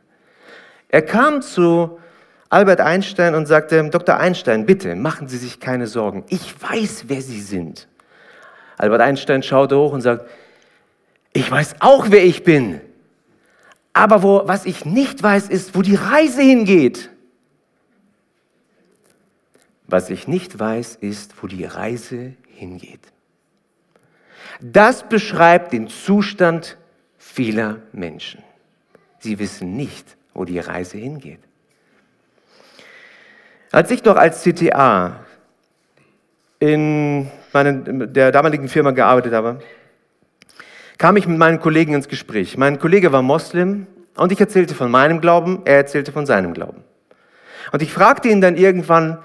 Er 0.90 1.02
kam 1.02 1.42
zu 1.42 1.98
Albert 2.50 2.82
Einstein 2.82 3.34
und 3.34 3.48
sagte, 3.48 3.90
Dr. 3.90 4.18
Einstein, 4.18 4.66
bitte 4.66 4.94
machen 4.96 5.30
Sie 5.30 5.38
sich 5.38 5.62
keine 5.62 5.88
Sorgen. 5.88 6.26
Ich 6.28 6.54
weiß, 6.62 7.06
wer 7.08 7.22
Sie 7.22 7.40
sind. 7.40 7.88
Albert 8.82 9.02
Einstein 9.02 9.44
schaute 9.44 9.78
hoch 9.78 9.94
und 9.94 10.02
sagte, 10.02 10.28
ich 11.34 11.50
weiß 11.52 11.76
auch, 11.82 12.08
wer 12.10 12.26
ich 12.26 12.44
bin. 12.44 12.82
Aber 13.94 14.24
wo, 14.24 14.42
was 14.46 14.66
ich 14.66 14.86
nicht 14.86 15.22
weiß, 15.22 15.50
ist, 15.50 15.76
wo 15.76 15.84
die 15.84 15.94
Reise 15.94 16.42
hingeht. 16.42 17.12
Was 19.86 20.10
ich 20.10 20.28
nicht 20.28 20.58
weiß, 20.58 20.96
ist, 20.96 21.36
wo 21.44 21.48
die 21.48 21.64
Reise 21.64 22.34
hingeht. 22.48 23.02
Das 24.60 25.08
beschreibt 25.08 25.74
den 25.74 25.88
Zustand 25.88 26.78
vieler 27.20 27.84
Menschen. 27.92 28.42
Sie 29.20 29.38
wissen 29.38 29.76
nicht, 29.76 30.18
wo 30.34 30.44
die 30.44 30.60
Reise 30.60 30.98
hingeht. 30.98 31.42
Als 33.72 33.92
ich 33.92 34.04
noch 34.04 34.16
als 34.16 34.42
CTA 34.42 35.24
in 36.60 37.30
meiner, 37.54 37.74
der 37.74 38.32
damaligen 38.32 38.68
Firma 38.68 38.92
gearbeitet 38.92 39.34
habe, 39.34 39.60
kam 40.98 41.18
ich 41.18 41.28
mit 41.28 41.38
meinen 41.38 41.60
Kollegen 41.60 41.94
ins 41.94 42.08
Gespräch. 42.08 42.58
Mein 42.58 42.80
Kollege 42.80 43.12
war 43.12 43.22
Moslem 43.22 43.88
und 44.16 44.32
ich 44.32 44.40
erzählte 44.40 44.76
von 44.76 44.92
meinem 44.92 45.22
Glauben, 45.22 45.62
er 45.66 45.78
erzählte 45.78 46.12
von 46.12 46.26
seinem 46.26 46.54
Glauben. 46.54 46.84
Und 47.72 47.82
ich 47.82 47.92
fragte 47.94 48.30
ihn 48.30 48.42
dann 48.42 48.56
irgendwann, 48.56 49.18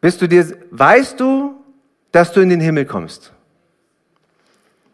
bist 0.00 0.20
du 0.20 0.26
dir, 0.26 0.44
weißt 0.70 1.18
du, 1.18 1.64
dass 2.10 2.32
du 2.32 2.40
in 2.40 2.50
den 2.50 2.60
Himmel 2.60 2.84
kommst? 2.84 3.32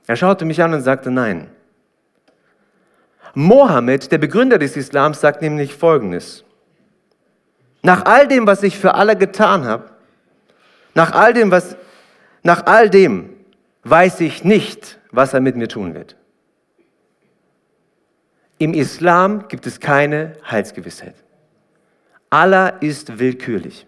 Er 0.07 0.16
schaute 0.16 0.45
mich 0.45 0.62
an 0.62 0.73
und 0.73 0.83
sagte 0.83 1.11
nein. 1.11 1.50
Mohammed, 3.35 4.11
der 4.11 4.18
Begründer 4.18 4.59
des 4.59 4.76
Islams, 4.76 5.21
sagt 5.21 5.42
nämlich 5.42 5.75
Folgendes. 5.75 6.45
Nach 7.83 8.04
all 8.04 8.26
dem, 8.26 8.47
was 8.47 8.62
ich 8.62 8.78
für 8.78 8.95
alle 8.95 9.16
getan 9.16 9.64
habe, 9.64 9.90
nach 10.99 11.12
all 11.12 11.33
dem, 11.33 11.52
was, 11.52 11.76
nach 12.43 12.67
all 12.67 12.90
dem, 12.90 13.31
weiß 13.85 14.19
ich 14.19 14.43
nicht, 14.43 14.99
was 15.12 15.33
er 15.33 15.40
mit 15.40 15.55
mir 15.55 15.69
tun 15.69 15.95
wird. 15.95 16.17
Im 18.59 18.75
Islam 18.75 19.47
gibt 19.47 19.64
es 19.69 19.78
keine 19.78 20.33
Heilsgewissheit. 20.45 21.14
Allah 22.31 22.71
ist 22.81 23.21
willkürlich. 23.21 23.87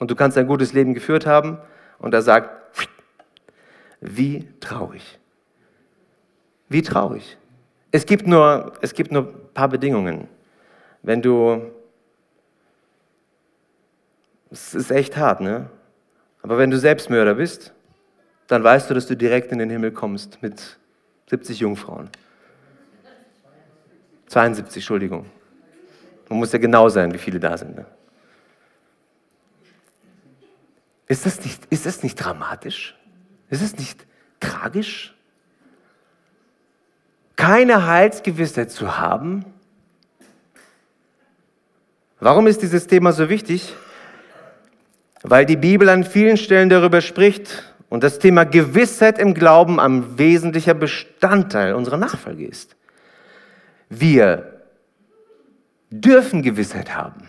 Und 0.00 0.10
du 0.10 0.16
kannst 0.16 0.36
ein 0.36 0.48
gutes 0.48 0.72
Leben 0.72 0.94
geführt 0.94 1.26
haben 1.26 1.58
und 2.00 2.12
er 2.12 2.22
sagt, 2.22 2.50
Wie 4.00 4.48
traurig. 4.58 5.20
Wie 6.68 6.82
traurig. 6.82 7.38
Es 7.92 8.04
gibt 8.04 8.26
nur, 8.26 8.72
es 8.80 8.94
gibt 8.94 9.12
nur 9.12 9.28
ein 9.28 9.54
paar 9.54 9.68
Bedingungen. 9.68 10.26
Wenn 11.02 11.22
du, 11.22 11.70
es 14.50 14.74
ist 14.74 14.90
echt 14.90 15.16
hart, 15.16 15.40
ne? 15.40 15.70
Aber 16.46 16.58
wenn 16.58 16.70
du 16.70 16.78
Selbstmörder 16.78 17.34
bist, 17.34 17.72
dann 18.46 18.62
weißt 18.62 18.88
du, 18.88 18.94
dass 18.94 19.08
du 19.08 19.16
direkt 19.16 19.50
in 19.50 19.58
den 19.58 19.68
Himmel 19.68 19.90
kommst 19.90 20.40
mit 20.42 20.78
70 21.28 21.58
Jungfrauen. 21.58 22.08
72, 24.28 24.76
Entschuldigung. 24.76 25.26
Man 26.28 26.38
muss 26.38 26.52
ja 26.52 26.60
genau 26.60 26.88
sein, 26.88 27.12
wie 27.12 27.18
viele 27.18 27.40
da 27.40 27.58
sind. 27.58 27.74
Ne? 27.74 27.84
Ist, 31.08 31.26
das 31.26 31.42
nicht, 31.42 31.64
ist 31.70 31.84
das 31.84 32.04
nicht 32.04 32.14
dramatisch? 32.14 32.96
Ist 33.50 33.62
es 33.62 33.76
nicht 33.76 34.06
tragisch? 34.38 35.16
Keine 37.34 37.88
Heilsgewissheit 37.88 38.70
zu 38.70 38.98
haben? 38.98 39.44
Warum 42.20 42.46
ist 42.46 42.62
dieses 42.62 42.86
Thema 42.86 43.10
so 43.10 43.28
wichtig? 43.28 43.74
Weil 45.22 45.46
die 45.46 45.56
Bibel 45.56 45.88
an 45.88 46.04
vielen 46.04 46.36
Stellen 46.36 46.68
darüber 46.68 47.00
spricht 47.00 47.74
und 47.88 48.04
das 48.04 48.18
Thema 48.18 48.44
Gewissheit 48.44 49.18
im 49.18 49.34
Glauben 49.34 49.80
ein 49.80 50.18
wesentlicher 50.18 50.74
Bestandteil 50.74 51.74
unserer 51.74 51.96
Nachfolge 51.96 52.46
ist. 52.46 52.76
Wir 53.88 54.62
dürfen 55.90 56.42
Gewissheit 56.42 56.96
haben. 56.96 57.28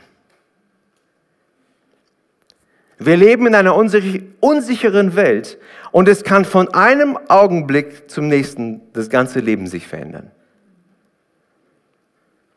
Wir 3.00 3.16
leben 3.16 3.46
in 3.46 3.54
einer 3.54 3.76
unsicheren 3.76 5.16
Welt 5.16 5.60
und 5.92 6.08
es 6.08 6.24
kann 6.24 6.46
von 6.46 6.74
einem 6.74 7.18
Augenblick 7.28 8.10
zum 8.10 8.28
nächsten 8.28 8.82
das 8.94 9.10
ganze 9.10 9.40
Leben 9.40 9.68
sich 9.68 9.88
verändern. 9.88 10.32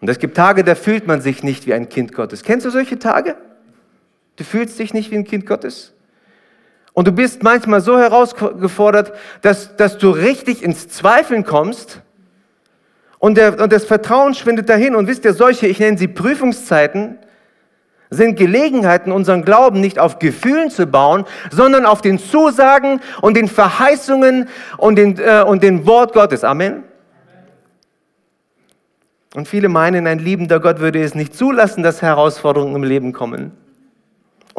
Und 0.01 0.09
es 0.09 0.19
gibt 0.19 0.35
Tage, 0.35 0.65
da 0.65 0.75
fühlt 0.75 1.07
man 1.07 1.21
sich 1.21 1.43
nicht 1.43 1.67
wie 1.67 1.75
ein 1.75 1.91
Kind 1.91 2.15
Gottes. 2.15 2.43
Kennst 2.43 2.65
du 2.65 2.71
solche 2.71 2.99
Tage? 2.99 3.37
Du 4.41 4.45
fühlst 4.45 4.79
dich 4.79 4.95
nicht 4.95 5.11
wie 5.11 5.17
ein 5.17 5.25
Kind 5.25 5.45
Gottes? 5.45 5.93
Und 6.95 7.07
du 7.07 7.13
bist 7.13 7.43
manchmal 7.43 7.83
so 7.83 7.99
herausgefordert, 7.99 9.13
dass, 9.43 9.77
dass 9.77 9.99
du 9.99 10.09
richtig 10.09 10.63
ins 10.63 10.89
Zweifeln 10.89 11.45
kommst 11.45 12.01
und, 13.19 13.37
der, 13.37 13.61
und 13.61 13.71
das 13.71 13.85
Vertrauen 13.85 14.33
schwindet 14.33 14.71
dahin. 14.71 14.95
Und 14.95 15.09
wisst 15.09 15.27
ihr, 15.27 15.35
solche, 15.35 15.67
ich 15.67 15.79
nenne 15.79 15.99
sie 15.99 16.09
Prüfungszeiten, 16.09 17.19
sind 18.09 18.39
Gelegenheiten, 18.39 19.13
unseren 19.13 19.45
Glauben 19.45 19.79
nicht 19.79 19.99
auf 19.99 20.19
Gefühlen 20.19 20.71
zu 20.71 20.87
bauen, 20.87 21.27
sondern 21.51 21.85
auf 21.85 22.01
den 22.01 22.19
Zusagen 22.19 23.03
und 23.21 23.37
den 23.37 23.47
Verheißungen 23.47 24.49
und 24.79 24.97
den, 24.97 25.19
äh, 25.19 25.45
und 25.47 25.63
den 25.63 25.85
Wort 25.85 26.15
Gottes. 26.15 26.45
Amen. 26.45 26.85
Und 29.35 29.49
viele 29.49 29.69
meinen, 29.69 30.07
ein 30.07 30.19
liebender 30.19 30.61
Gott 30.61 30.81
würde 30.81 31.03
es 31.03 31.15
nicht 31.15 31.37
zulassen, 31.37 31.83
dass 31.83 32.01
Herausforderungen 32.01 32.75
im 32.77 32.85
Leben 32.85 33.13
kommen. 33.13 33.53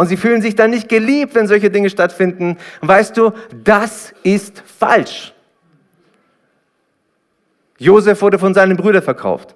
Und 0.01 0.08
sie 0.08 0.17
fühlen 0.17 0.41
sich 0.41 0.55
dann 0.55 0.72
nicht 0.72 0.89
geliebt, 0.89 1.36
wenn 1.36 1.46
solche 1.46 1.70
Dinge 1.70 1.88
stattfinden. 1.91 2.58
Weißt 2.81 3.15
du, 3.15 3.34
das 3.63 4.15
ist 4.24 4.63
falsch. 4.65 5.31
Josef 7.77 8.20
wurde 8.24 8.39
von 8.39 8.55
seinen 8.55 8.77
Brüdern 8.77 9.03
verkauft. 9.03 9.53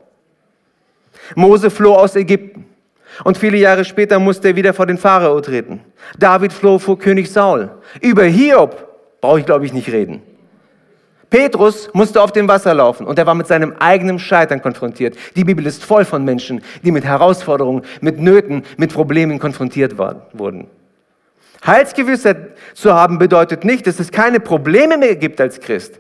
Mose 1.34 1.72
floh 1.72 1.96
aus 1.96 2.16
Ägypten. 2.16 2.68
Und 3.24 3.40
viele 3.40 3.58
Jahre 3.58 3.84
später 3.86 4.20
musste 4.20 4.50
er 4.50 4.56
wieder 4.56 4.76
vor 4.76 4.86
den 4.86 5.00
Pharao 5.00 5.42
treten. 5.42 5.82
David 6.20 6.54
floh 6.54 6.78
vor 6.78 7.00
König 7.00 7.32
Saul. 7.32 7.72
Über 8.00 8.26
Hiob 8.26 8.88
brauche 9.22 9.40
ich, 9.40 9.48
glaube 9.48 9.66
ich, 9.66 9.74
nicht 9.74 9.92
reden. 9.92 10.22
Petrus 11.30 11.90
musste 11.94 12.22
auf 12.22 12.32
dem 12.32 12.48
Wasser 12.48 12.74
laufen 12.74 13.06
und 13.08 13.18
er 13.20 13.26
war 13.26 13.36
mit 13.36 13.48
seinem 13.48 13.74
eigenen 13.80 14.20
Scheitern 14.20 14.62
konfrontiert. 14.62 15.16
Die 15.36 15.44
Bibel 15.44 15.66
ist 15.66 15.84
voll 15.84 16.06
von 16.06 16.24
Menschen, 16.24 16.62
die 16.84 16.92
mit 16.92 17.04
Herausforderungen, 17.04 17.84
mit 18.02 18.20
Nöten, 18.20 18.64
mit 18.78 18.94
Problemen 18.94 19.40
konfrontiert 19.40 19.98
wurden. 19.98 20.68
Heilsgewissheit 21.66 22.38
zu 22.76 22.94
haben 22.94 23.18
bedeutet 23.18 23.66
nicht, 23.66 23.88
dass 23.88 24.00
es 24.00 24.12
keine 24.12 24.40
Probleme 24.40 24.98
mehr 24.98 25.16
gibt 25.16 25.42
als 25.42 25.60
Christ. 25.60 26.00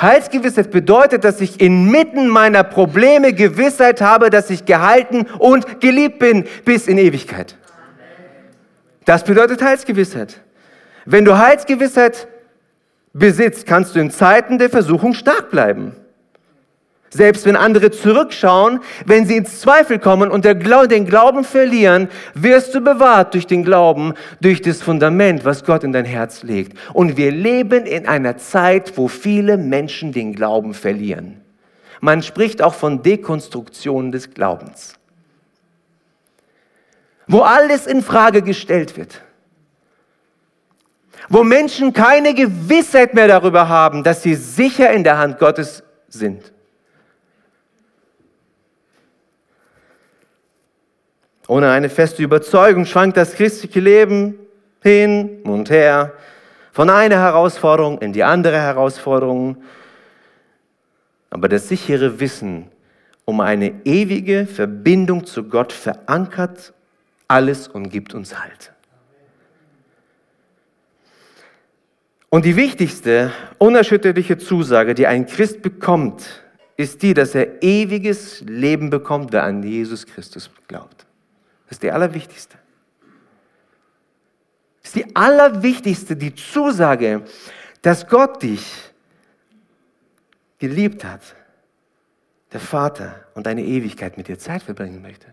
Heilsgewissheit 0.00 0.70
bedeutet, 0.70 1.24
dass 1.24 1.40
ich 1.40 1.60
inmitten 1.60 2.28
meiner 2.28 2.62
Probleme 2.62 3.32
Gewissheit 3.32 4.00
habe, 4.00 4.30
dass 4.30 4.50
ich 4.50 4.64
gehalten 4.64 5.26
und 5.38 5.80
geliebt 5.80 6.20
bin 6.20 6.44
bis 6.64 6.86
in 6.86 6.96
Ewigkeit. 6.96 7.56
Das 9.04 9.24
bedeutet 9.24 9.62
Heilsgewissheit. 9.62 10.40
Wenn 11.04 11.24
du 11.24 11.36
Heilsgewissheit 11.36 12.28
besitzt, 13.12 13.66
kannst 13.66 13.94
du 13.94 14.00
in 14.00 14.10
Zeiten 14.10 14.58
der 14.58 14.70
Versuchung 14.70 15.14
stark 15.14 15.50
bleiben. 15.50 15.94
Selbst 17.12 17.44
wenn 17.44 17.56
andere 17.56 17.90
zurückschauen, 17.90 18.78
wenn 19.04 19.26
sie 19.26 19.36
ins 19.36 19.60
Zweifel 19.60 19.98
kommen 19.98 20.30
und 20.30 20.44
den 20.44 21.06
Glauben 21.06 21.42
verlieren, 21.42 22.08
wirst 22.34 22.72
du 22.72 22.80
bewahrt 22.80 23.34
durch 23.34 23.48
den 23.48 23.64
Glauben, 23.64 24.14
durch 24.40 24.62
das 24.62 24.80
Fundament, 24.80 25.44
was 25.44 25.64
Gott 25.64 25.82
in 25.82 25.92
dein 25.92 26.04
Herz 26.04 26.44
legt. 26.44 26.78
Und 26.94 27.16
wir 27.16 27.32
leben 27.32 27.84
in 27.84 28.06
einer 28.06 28.36
Zeit, 28.36 28.96
wo 28.96 29.08
viele 29.08 29.56
Menschen 29.56 30.12
den 30.12 30.36
Glauben 30.36 30.72
verlieren. 30.72 31.40
Man 32.00 32.22
spricht 32.22 32.62
auch 32.62 32.74
von 32.74 33.02
Dekonstruktion 33.02 34.12
des 34.12 34.32
Glaubens. 34.32 34.94
Wo 37.26 37.40
alles 37.40 37.88
in 37.88 38.02
Frage 38.02 38.40
gestellt 38.42 38.96
wird. 38.96 39.20
Wo 41.30 41.44
Menschen 41.44 41.92
keine 41.92 42.34
Gewissheit 42.34 43.14
mehr 43.14 43.28
darüber 43.28 43.68
haben, 43.68 44.02
dass 44.02 44.22
sie 44.22 44.34
sicher 44.34 44.90
in 44.90 45.04
der 45.04 45.16
Hand 45.16 45.38
Gottes 45.38 45.82
sind. 46.08 46.52
Ohne 51.46 51.70
eine 51.70 51.88
feste 51.88 52.22
Überzeugung 52.22 52.84
schwankt 52.84 53.16
das 53.16 53.34
christliche 53.34 53.80
Leben 53.80 54.38
hin 54.82 55.40
und 55.44 55.70
her, 55.70 56.12
von 56.72 56.90
einer 56.90 57.18
Herausforderung 57.18 57.98
in 57.98 58.12
die 58.12 58.24
andere 58.24 58.58
Herausforderung. 58.58 59.62
Aber 61.30 61.48
das 61.48 61.68
sichere 61.68 62.20
Wissen 62.20 62.70
um 63.24 63.40
eine 63.40 63.84
ewige 63.84 64.44
Verbindung 64.46 65.24
zu 65.24 65.44
Gott 65.44 65.72
verankert 65.72 66.72
alles 67.28 67.68
und 67.68 67.88
gibt 67.88 68.12
uns 68.12 68.36
Halt. 68.36 68.72
Und 72.30 72.44
die 72.44 72.54
wichtigste, 72.54 73.32
unerschütterliche 73.58 74.38
Zusage, 74.38 74.94
die 74.94 75.08
ein 75.08 75.26
Christ 75.26 75.62
bekommt, 75.62 76.44
ist 76.76 77.02
die, 77.02 77.12
dass 77.12 77.34
er 77.34 77.62
ewiges 77.62 78.40
Leben 78.42 78.88
bekommt, 78.88 79.32
wer 79.32 79.42
an 79.42 79.62
Jesus 79.64 80.06
Christus 80.06 80.48
glaubt. 80.68 81.06
Das 81.66 81.76
ist 81.76 81.82
die 81.82 81.90
allerwichtigste. 81.90 82.56
Das 84.80 84.94
ist 84.94 84.96
die 84.96 85.16
allerwichtigste, 85.16 86.16
die 86.16 86.34
Zusage, 86.34 87.22
dass 87.82 88.06
Gott 88.06 88.42
dich 88.42 88.64
geliebt 90.58 91.04
hat, 91.04 91.22
der 92.52 92.60
Vater 92.60 93.26
und 93.34 93.46
deine 93.46 93.64
Ewigkeit 93.64 94.16
mit 94.16 94.28
dir 94.28 94.38
Zeit 94.38 94.62
verbringen 94.62 95.02
möchte. 95.02 95.26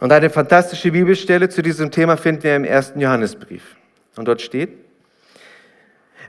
Und 0.00 0.12
eine 0.12 0.30
fantastische 0.30 0.92
Bibelstelle 0.92 1.48
zu 1.48 1.62
diesem 1.62 1.90
Thema 1.90 2.16
finden 2.16 2.44
wir 2.44 2.56
im 2.56 2.64
ersten 2.64 3.00
Johannesbrief. 3.00 3.76
Und 4.16 4.26
dort 4.28 4.40
steht, 4.40 4.70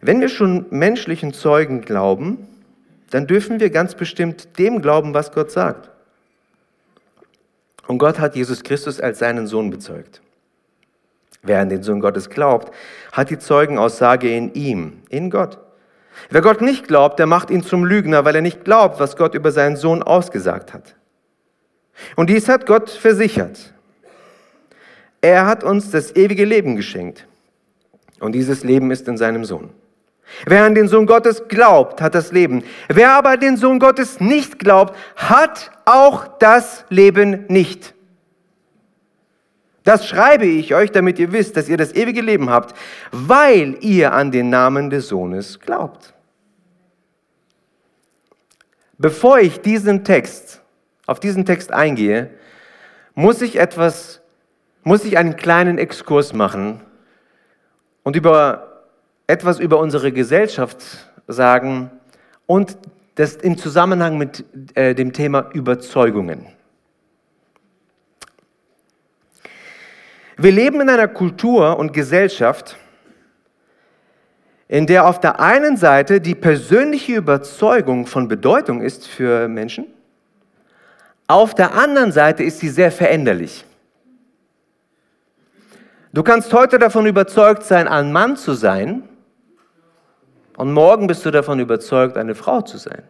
wenn 0.01 0.21
wir 0.21 0.29
schon 0.29 0.65
menschlichen 0.69 1.33
Zeugen 1.33 1.81
glauben, 1.81 2.47
dann 3.11 3.27
dürfen 3.27 3.59
wir 3.59 3.69
ganz 3.69 3.95
bestimmt 3.95 4.57
dem 4.57 4.81
glauben, 4.81 5.13
was 5.13 5.31
Gott 5.31 5.51
sagt. 5.51 5.89
Und 7.87 7.97
Gott 7.97 8.19
hat 8.19 8.35
Jesus 8.35 8.63
Christus 8.63 8.99
als 8.99 9.19
seinen 9.19 9.47
Sohn 9.47 9.71
bezeugt. 9.71 10.21
Wer 11.41 11.59
an 11.59 11.69
den 11.69 11.83
Sohn 11.83 12.01
Gottes 12.01 12.29
glaubt, 12.29 12.73
hat 13.11 13.29
die 13.29 13.39
Zeugenaussage 13.39 14.33
in 14.35 14.53
ihm, 14.53 15.01
in 15.09 15.29
Gott. 15.29 15.57
Wer 16.29 16.41
Gott 16.41 16.61
nicht 16.61 16.87
glaubt, 16.87 17.17
der 17.17 17.25
macht 17.25 17.49
ihn 17.49 17.63
zum 17.63 17.85
Lügner, 17.85 18.25
weil 18.25 18.35
er 18.35 18.41
nicht 18.41 18.65
glaubt, 18.65 18.99
was 18.99 19.15
Gott 19.15 19.35
über 19.35 19.51
seinen 19.51 19.77
Sohn 19.77 20.03
ausgesagt 20.03 20.73
hat. 20.73 20.95
Und 22.15 22.29
dies 22.29 22.47
hat 22.47 22.65
Gott 22.65 22.89
versichert. 22.89 23.73
Er 25.21 25.45
hat 25.45 25.63
uns 25.63 25.91
das 25.91 26.15
ewige 26.15 26.45
Leben 26.45 26.75
geschenkt. 26.75 27.27
Und 28.19 28.33
dieses 28.33 28.63
Leben 28.63 28.91
ist 28.91 29.07
in 29.07 29.17
seinem 29.17 29.45
Sohn. 29.45 29.69
Wer 30.45 30.63
an 30.63 30.75
den 30.75 30.87
Sohn 30.87 31.05
Gottes 31.05 31.47
glaubt, 31.47 32.01
hat 32.01 32.15
das 32.15 32.31
Leben. 32.31 32.63
Wer 32.87 33.11
aber 33.11 33.37
den 33.37 33.57
Sohn 33.57 33.79
Gottes 33.79 34.19
nicht 34.19 34.59
glaubt, 34.59 34.95
hat 35.15 35.71
auch 35.85 36.27
das 36.37 36.85
Leben 36.89 37.45
nicht. 37.47 37.93
Das 39.83 40.07
schreibe 40.07 40.45
ich 40.45 40.75
euch, 40.75 40.91
damit 40.91 41.17
ihr 41.17 41.31
wisst, 41.31 41.57
dass 41.57 41.67
ihr 41.67 41.77
das 41.77 41.93
ewige 41.93 42.21
Leben 42.21 42.49
habt, 42.49 42.77
weil 43.11 43.77
ihr 43.81 44.13
an 44.13 44.31
den 44.31 44.49
Namen 44.49 44.89
des 44.89 45.07
Sohnes 45.07 45.59
glaubt. 45.59 46.13
Bevor 48.97 49.39
ich 49.39 49.61
diesen 49.61 50.03
Text, 50.03 50.61
auf 51.09 51.19
diesen 51.19 51.45
Text 51.45 51.73
eingehe, 51.73 52.29
muss 53.15 53.41
ich 53.41 53.57
etwas 53.59 54.21
muss 54.83 55.03
ich 55.03 55.17
einen 55.17 55.35
kleinen 55.35 55.77
Exkurs 55.77 56.33
machen 56.33 56.81
und 58.03 58.15
über 58.15 58.83
etwas 59.27 59.59
über 59.59 59.79
unsere 59.79 60.11
Gesellschaft 60.11 60.83
sagen 61.27 61.91
und 62.45 62.77
das 63.15 63.35
im 63.35 63.57
Zusammenhang 63.57 64.17
mit 64.17 64.45
äh, 64.75 64.95
dem 64.95 65.11
Thema 65.11 65.49
Überzeugungen. 65.53 66.47
Wir 70.37 70.51
leben 70.53 70.79
in 70.79 70.89
einer 70.89 71.09
Kultur 71.09 71.77
und 71.77 71.91
Gesellschaft, 71.91 72.77
in 74.69 74.87
der 74.87 75.05
auf 75.05 75.19
der 75.19 75.41
einen 75.41 75.75
Seite 75.75 76.21
die 76.21 76.35
persönliche 76.35 77.15
Überzeugung 77.15 78.07
von 78.07 78.29
Bedeutung 78.29 78.81
ist 78.81 79.05
für 79.05 79.49
Menschen, 79.49 79.85
auf 81.29 81.53
der 81.53 81.75
anderen 81.75 82.11
Seite 82.11 82.43
ist 82.43 82.59
sie 82.59 82.69
sehr 82.69 82.91
veränderlich. 82.91 83.63
Du 86.11 86.23
kannst 86.23 86.51
heute 86.53 86.79
davon 86.79 87.05
überzeugt 87.05 87.63
sein, 87.63 87.87
ein 87.87 88.11
Mann 88.11 88.35
zu 88.35 88.53
sein, 88.53 89.07
und 90.57 90.73
morgen 90.73 91.07
bist 91.07 91.25
du 91.25 91.31
davon 91.31 91.59
überzeugt, 91.59 92.17
eine 92.17 92.35
Frau 92.35 92.61
zu 92.61 92.77
sein. 92.77 93.03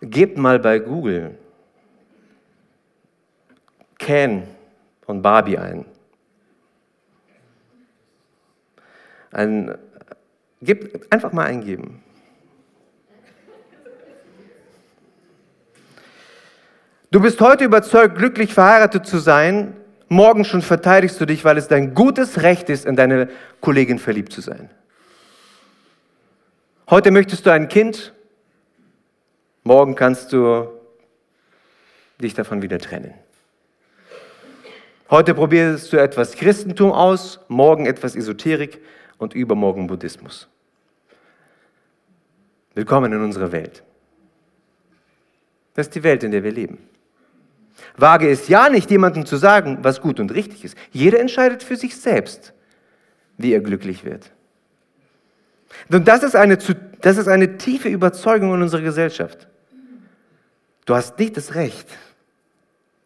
Gebt 0.00 0.38
mal 0.38 0.58
bei 0.58 0.78
Google 0.78 1.36
Ken 3.98 4.44
von 5.02 5.20
Barbie 5.20 5.58
ein. 5.58 5.84
ein 9.32 9.78
gebt, 10.62 11.12
einfach 11.12 11.32
mal 11.32 11.46
eingeben. 11.46 12.02
Du 17.10 17.20
bist 17.20 17.40
heute 17.40 17.64
überzeugt, 17.64 18.16
glücklich 18.16 18.54
verheiratet 18.54 19.06
zu 19.06 19.18
sein. 19.18 19.76
Morgen 20.08 20.44
schon 20.44 20.62
verteidigst 20.62 21.20
du 21.20 21.26
dich, 21.26 21.44
weil 21.44 21.58
es 21.58 21.68
dein 21.68 21.94
gutes 21.94 22.42
Recht 22.42 22.70
ist, 22.70 22.86
in 22.86 22.96
deine 22.96 23.28
Kollegin 23.60 23.98
verliebt 23.98 24.32
zu 24.32 24.40
sein. 24.40 24.70
Heute 26.88 27.10
möchtest 27.10 27.46
du 27.46 27.50
ein 27.50 27.68
Kind, 27.68 28.12
Morgen 29.62 29.94
kannst 29.94 30.32
du 30.32 30.68
dich 32.20 32.32
davon 32.32 32.62
wieder 32.62 32.78
trennen. 32.78 33.12
Heute 35.10 35.34
probierst 35.34 35.92
du 35.92 35.98
etwas 35.98 36.32
Christentum 36.32 36.92
aus, 36.92 37.40
morgen 37.48 37.84
etwas 37.84 38.16
Esoterik 38.16 38.80
und 39.20 39.34
übermorgen 39.34 39.86
Buddhismus. 39.86 40.48
Willkommen 42.74 43.12
in 43.12 43.22
unserer 43.22 43.52
Welt. 43.52 43.82
Das 45.74 45.86
ist 45.86 45.94
die 45.94 46.02
Welt, 46.02 46.24
in 46.24 46.30
der 46.32 46.42
wir 46.42 46.52
leben. 46.52 46.78
Wage 47.96 48.30
es 48.30 48.48
ja 48.48 48.68
nicht, 48.70 48.90
jemandem 48.90 49.26
zu 49.26 49.36
sagen, 49.36 49.78
was 49.82 50.00
gut 50.00 50.20
und 50.20 50.32
richtig 50.32 50.64
ist. 50.64 50.76
Jeder 50.90 51.20
entscheidet 51.20 51.62
für 51.62 51.76
sich 51.76 51.96
selbst, 51.96 52.54
wie 53.36 53.52
er 53.52 53.60
glücklich 53.60 54.04
wird. 54.04 54.32
Und 55.90 56.08
das 56.08 56.22
ist 56.22 56.34
eine, 56.34 56.56
das 57.00 57.16
ist 57.18 57.28
eine 57.28 57.58
tiefe 57.58 57.88
Überzeugung 57.88 58.54
in 58.54 58.62
unserer 58.62 58.82
Gesellschaft. 58.82 59.48
Du 60.86 60.94
hast 60.94 61.18
nicht 61.18 61.36
das 61.36 61.54
Recht, 61.54 61.88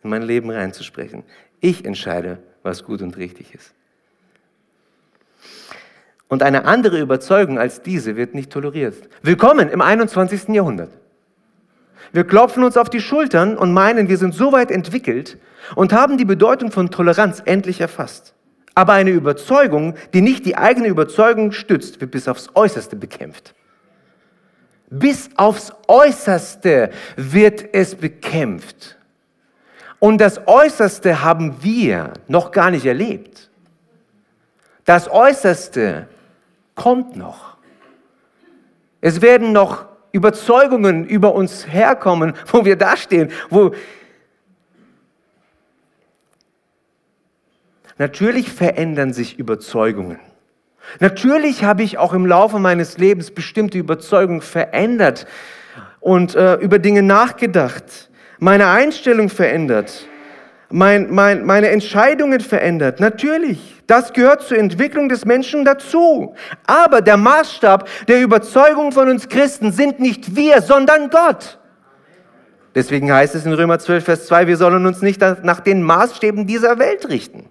in 0.05 0.11
mein 0.11 0.23
Leben 0.23 0.51
reinzusprechen. 0.51 1.25
Ich 1.61 1.85
entscheide, 1.85 2.39
was 2.63 2.85
gut 2.85 3.03
und 3.03 3.17
richtig 3.17 3.53
ist. 3.53 3.75
Und 6.35 6.43
eine 6.43 6.65
andere 6.65 6.99
Überzeugung 6.99 7.61
als 7.61 7.83
diese 7.83 8.17
wird 8.17 8.35
nicht 8.35 8.51
toleriert. 8.51 9.09
Willkommen 9.23 9.69
im 9.69 9.81
21. 9.81 10.49
Jahrhundert. 10.49 10.91
Wir 12.11 12.25
klopfen 12.25 12.65
uns 12.65 12.77
auf 12.77 12.91
die 12.91 13.01
Schultern 13.01 13.57
und 13.57 13.73
meinen, 13.73 14.09
wir 14.09 14.19
sind 14.19 14.35
so 14.35 14.51
weit 14.51 14.73
entwickelt 14.73 15.39
und 15.77 15.93
haben 15.93 16.19
die 16.19 16.25
Bedeutung 16.25 16.73
von 16.73 16.91
Toleranz 16.91 17.41
endlich 17.45 17.81
erfasst. 17.81 18.35
Aber 18.75 18.95
eine 18.95 19.11
Überzeugung, 19.11 19.95
die 20.13 20.23
nicht 20.23 20.45
die 20.45 20.57
eigene 20.57 20.89
Überzeugung 20.89 21.53
stützt, 21.53 22.01
wird 22.01 22.11
bis 22.11 22.27
aufs 22.27 22.51
Äußerste 22.57 22.97
bekämpft. 22.97 23.55
Bis 24.91 25.31
aufs 25.37 25.73
Äußerste 25.87 26.91
wird 27.15 27.65
es 27.73 27.95
bekämpft. 27.95 28.97
Und 30.01 30.19
das 30.21 30.49
Äußerste 30.49 31.23
haben 31.23 31.63
wir 31.63 32.13
noch 32.27 32.51
gar 32.51 32.73
nicht 32.73 32.87
erlebt. 32.87 33.51
Das 34.85 35.09
Äußerste 35.09 36.09
kommt 36.75 37.17
noch. 37.17 37.57
Es 39.01 39.21
werden 39.21 39.53
noch 39.53 39.87
Überzeugungen 40.13 41.05
über 41.07 41.35
uns 41.35 41.67
herkommen, 41.67 42.35
wo 42.47 42.65
wir 42.65 42.77
dastehen, 42.77 43.31
wo 43.51 43.73
Natürlich 47.97 48.51
verändern 48.51 49.13
sich 49.13 49.39
Überzeugungen. 49.39 50.19
Natürlich 51.01 51.65
habe 51.65 51.83
ich 51.83 51.97
auch 51.97 52.13
im 52.13 52.27
Laufe 52.27 52.59
meines 52.59 52.99
Lebens 52.99 53.31
bestimmte 53.31 53.79
Überzeugungen 53.79 54.43
verändert 54.43 55.27
und 56.01 56.35
äh, 56.35 56.55
über 56.57 56.79
Dinge 56.79 57.03
nachgedacht, 57.03 58.11
meine 58.39 58.67
Einstellung 58.67 59.29
verändert, 59.29 60.07
mein, 60.71 61.13
mein, 61.15 61.47
meine 61.47 61.69
Entscheidungen 61.69 62.41
verändert. 62.41 63.01
Natürlich, 63.01 63.74
das 63.87 64.13
gehört 64.13 64.43
zur 64.43 64.59
Entwicklung 64.59 65.09
des 65.09 65.25
Menschen 65.25 65.65
dazu. 65.65 66.35
Aber 66.67 67.01
der 67.01 67.17
Maßstab 67.17 67.89
der 68.09 68.23
Überzeugung 68.23 68.93
von 68.93 69.09
uns 69.11 69.29
Christen 69.29 69.73
sind 69.73 70.01
nicht 70.01 70.37
wir, 70.37 70.63
sondern 70.63 71.11
Gott. 71.11 71.59
Deswegen 72.75 73.13
heißt 73.13 73.35
es 73.35 73.47
in 73.47 73.53
Römer 73.53 73.79
12, 73.79 74.05
Vers 74.05 74.27
2, 74.27 74.47
wir 74.49 74.57
sollen 74.57 74.85
uns 74.87 75.01
nicht 75.01 75.21
nach 75.21 75.61
den 75.61 75.83
Maßstäben 75.83 76.47
dieser 76.47 76.79
Welt 76.79 77.09
richten. 77.09 77.49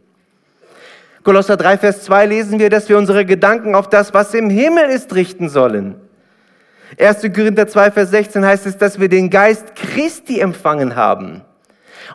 Kolosser 1.24 1.56
3, 1.56 1.78
Vers 1.78 2.04
2 2.04 2.26
lesen 2.26 2.60
wir, 2.60 2.69
dass 2.69 2.89
wir 2.89 2.98
unsere 2.98 3.26
Gedanken 3.26 3.76
auf 3.76 3.88
das, 3.88 4.13
was 4.13 4.34
im 4.34 4.50
Himmel 4.50 4.89
ist, 4.89 5.15
richten 5.15 5.48
sollen. 5.48 5.96
1. 7.00 7.22
Korinther 7.34 7.67
2, 7.67 7.91
Vers 7.91 8.10
16 8.10 8.46
heißt 8.46 8.65
es, 8.65 8.78
dass 8.78 9.00
wir 9.00 9.08
den 9.08 9.30
Geist 9.30 9.76
Christi 9.76 10.39
empfangen 10.41 10.98
haben. 10.98 11.41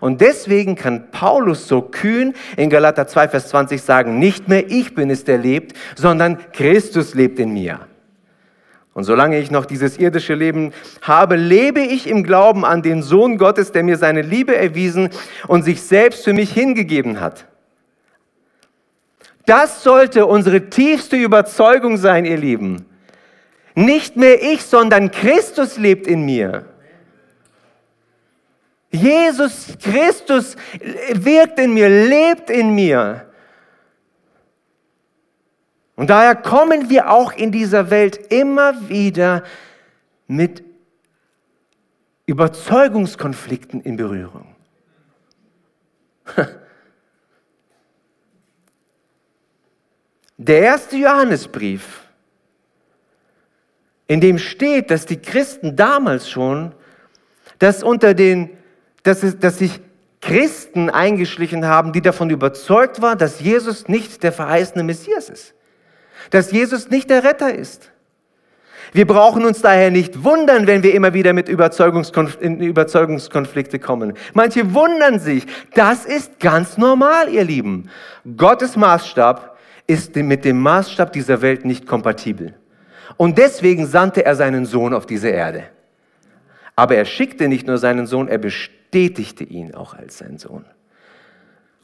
Und 0.01 0.21
deswegen 0.21 0.77
kann 0.77 1.11
Paulus 1.11 1.67
so 1.69 1.83
kühn 1.83 2.35
in 2.57 2.71
Galater 2.71 3.07
2, 3.07 3.29
Vers 3.29 3.49
20 3.49 3.83
sagen, 3.83 4.19
nicht 4.19 4.49
mehr 4.49 4.71
ich 4.71 4.95
bin 4.95 5.11
es, 5.11 5.25
der 5.25 5.39
lebt, 5.39 5.77
sondern 5.97 6.39
Christus 6.53 7.15
lebt 7.15 7.39
in 7.39 7.53
mir. 7.53 7.81
Und 8.95 9.05
solange 9.05 9.39
ich 9.39 9.53
noch 9.53 9.65
dieses 9.65 9.97
irdische 9.97 10.35
Leben 10.35 10.73
habe, 11.03 11.37
lebe 11.37 11.81
ich 11.81 12.09
im 12.09 12.25
Glauben 12.25 12.65
an 12.65 12.83
den 12.83 13.03
Sohn 13.03 13.39
Gottes, 13.39 13.71
der 13.71 13.85
mir 13.85 13.97
seine 13.97 14.23
Liebe 14.23 14.57
erwiesen 14.57 15.11
und 15.47 15.63
sich 15.63 15.83
selbst 15.83 16.25
für 16.25 16.33
mich 16.33 16.53
hingegeben 16.53 17.21
hat. 17.21 17.47
Das 19.47 19.85
sollte 19.85 20.27
unsere 20.27 20.69
tiefste 20.69 21.17
Überzeugung 21.17 21.97
sein, 21.97 22.25
ihr 22.25 22.37
Lieben. 22.37 22.87
Nicht 23.75 24.17
mehr 24.17 24.43
ich, 24.43 24.65
sondern 24.65 25.13
Christus 25.13 25.79
lebt 25.79 26.09
in 26.09 26.25
mir. 26.25 26.65
Jesus 28.91 29.77
Christus 29.83 30.57
wirkt 31.13 31.59
in 31.59 31.75
mir, 31.75 31.89
lebt 31.89 32.51
in 32.51 32.75
mir. 32.75 33.27
Und 35.97 36.11
daher 36.11 36.37
kommen 36.37 36.89
wir 36.89 37.11
auch 37.11 37.33
in 37.33 37.51
dieser 37.51 37.91
Welt 37.91 38.33
immer 38.33 38.89
wieder 38.89 39.43
mit 40.27 40.63
Überzeugungskonflikten 42.27 43.81
in 43.81 43.97
Berührung. 43.97 44.55
Der 50.37 50.61
erste 50.61 50.97
Johannesbrief, 50.97 52.03
in 54.07 54.21
dem 54.21 54.39
steht, 54.39 54.91
dass 54.91 55.05
die 55.07 55.21
Christen 55.21 55.75
damals 55.75 56.31
schon, 56.31 56.75
dass 57.59 57.83
unter 57.83 58.15
den, 58.15 58.58
dass, 59.09 59.23
es, 59.23 59.39
dass 59.39 59.59
sich 59.59 59.81
Christen 60.21 60.91
eingeschlichen 60.91 61.67
haben, 61.67 61.93
die 61.93 62.03
davon 62.03 62.29
überzeugt 62.29 63.01
waren, 63.01 63.17
dass 63.17 63.41
Jesus 63.41 63.89
nicht 63.89 64.23
der 64.23 64.33
verheißene 64.33 64.83
Messias 64.85 65.31
ist, 65.31 65.55
dass 66.31 66.53
Jesus 66.53 66.91
nicht 66.91 67.09
der 67.09 67.25
Retter 67.25 67.55
ist. 67.55 67.91
Wir 68.93 69.07
brauchen 69.07 69.47
uns 69.47 69.63
daher 69.63 69.91
nicht 69.91 70.25
wundern, 70.25 70.67
wenn 70.67 70.83
wir 70.83 70.95
immer 70.95 71.15
wieder 71.15 71.33
mit 71.33 71.49
Überzeugungskonf 71.49 72.39
Überzeugungskonflikte 72.41 73.79
kommen. 73.79 74.15
Manche 74.35 74.75
wundern 74.75 75.19
sich. 75.21 75.47
Das 75.75 76.05
ist 76.05 76.39
ganz 76.39 76.77
normal, 76.79 77.29
ihr 77.29 77.45
Lieben. 77.45 77.91
Gottes 78.37 78.77
Maßstab 78.77 79.57
ist 79.87 80.17
mit 80.17 80.45
dem 80.45 80.61
Maßstab 80.61 81.13
dieser 81.13 81.41
Welt 81.43 81.65
nicht 81.65 81.87
kompatibel. 81.87 82.55
Und 83.17 83.39
deswegen 83.39 83.87
sandte 83.87 84.25
er 84.25 84.37
seinen 84.37 84.67
Sohn 84.67 84.93
auf 84.93 85.07
diese 85.07 85.29
Erde. 85.29 85.65
Aber 86.77 86.95
er 86.95 87.05
schickte 87.05 87.49
nicht 87.49 87.67
nur 87.67 87.79
seinen 87.79 88.07
Sohn, 88.07 88.29
er 88.29 88.39
bestätigte 88.91 89.45
ihn 89.45 89.75
auch 89.75 89.95
als 89.95 90.19
sein 90.19 90.39
Sohn. 90.39 90.65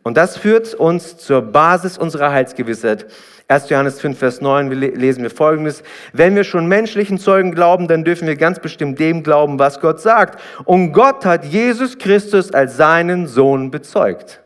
Und 0.03 0.17
das 0.17 0.37
führt 0.37 0.75
uns 0.75 1.17
zur 1.17 1.41
Basis 1.41 1.97
unserer 1.97 2.31
Heilsgewissheit. 2.31 3.07
1. 3.49 3.71
Johannes 3.71 4.01
5, 4.01 4.19
Vers 4.19 4.41
9 4.41 4.71
lesen 4.71 5.23
wir 5.23 5.31
folgendes. 5.31 5.83
Wenn 6.13 6.35
wir 6.35 6.45
schon 6.45 6.67
menschlichen 6.67 7.19
Zeugen 7.19 7.53
glauben, 7.53 7.89
dann 7.89 8.05
dürfen 8.05 8.27
wir 8.27 8.37
ganz 8.37 8.59
bestimmt 8.59 8.99
dem 8.99 9.23
glauben, 9.23 9.59
was 9.59 9.81
Gott 9.81 10.01
sagt. 10.01 10.41
Und 10.65 10.93
Gott 10.93 11.25
hat 11.25 11.45
Jesus 11.47 11.97
Christus 11.97 12.53
als 12.53 12.77
seinen 12.77 13.27
Sohn 13.27 13.71
bezeugt. 13.71 14.41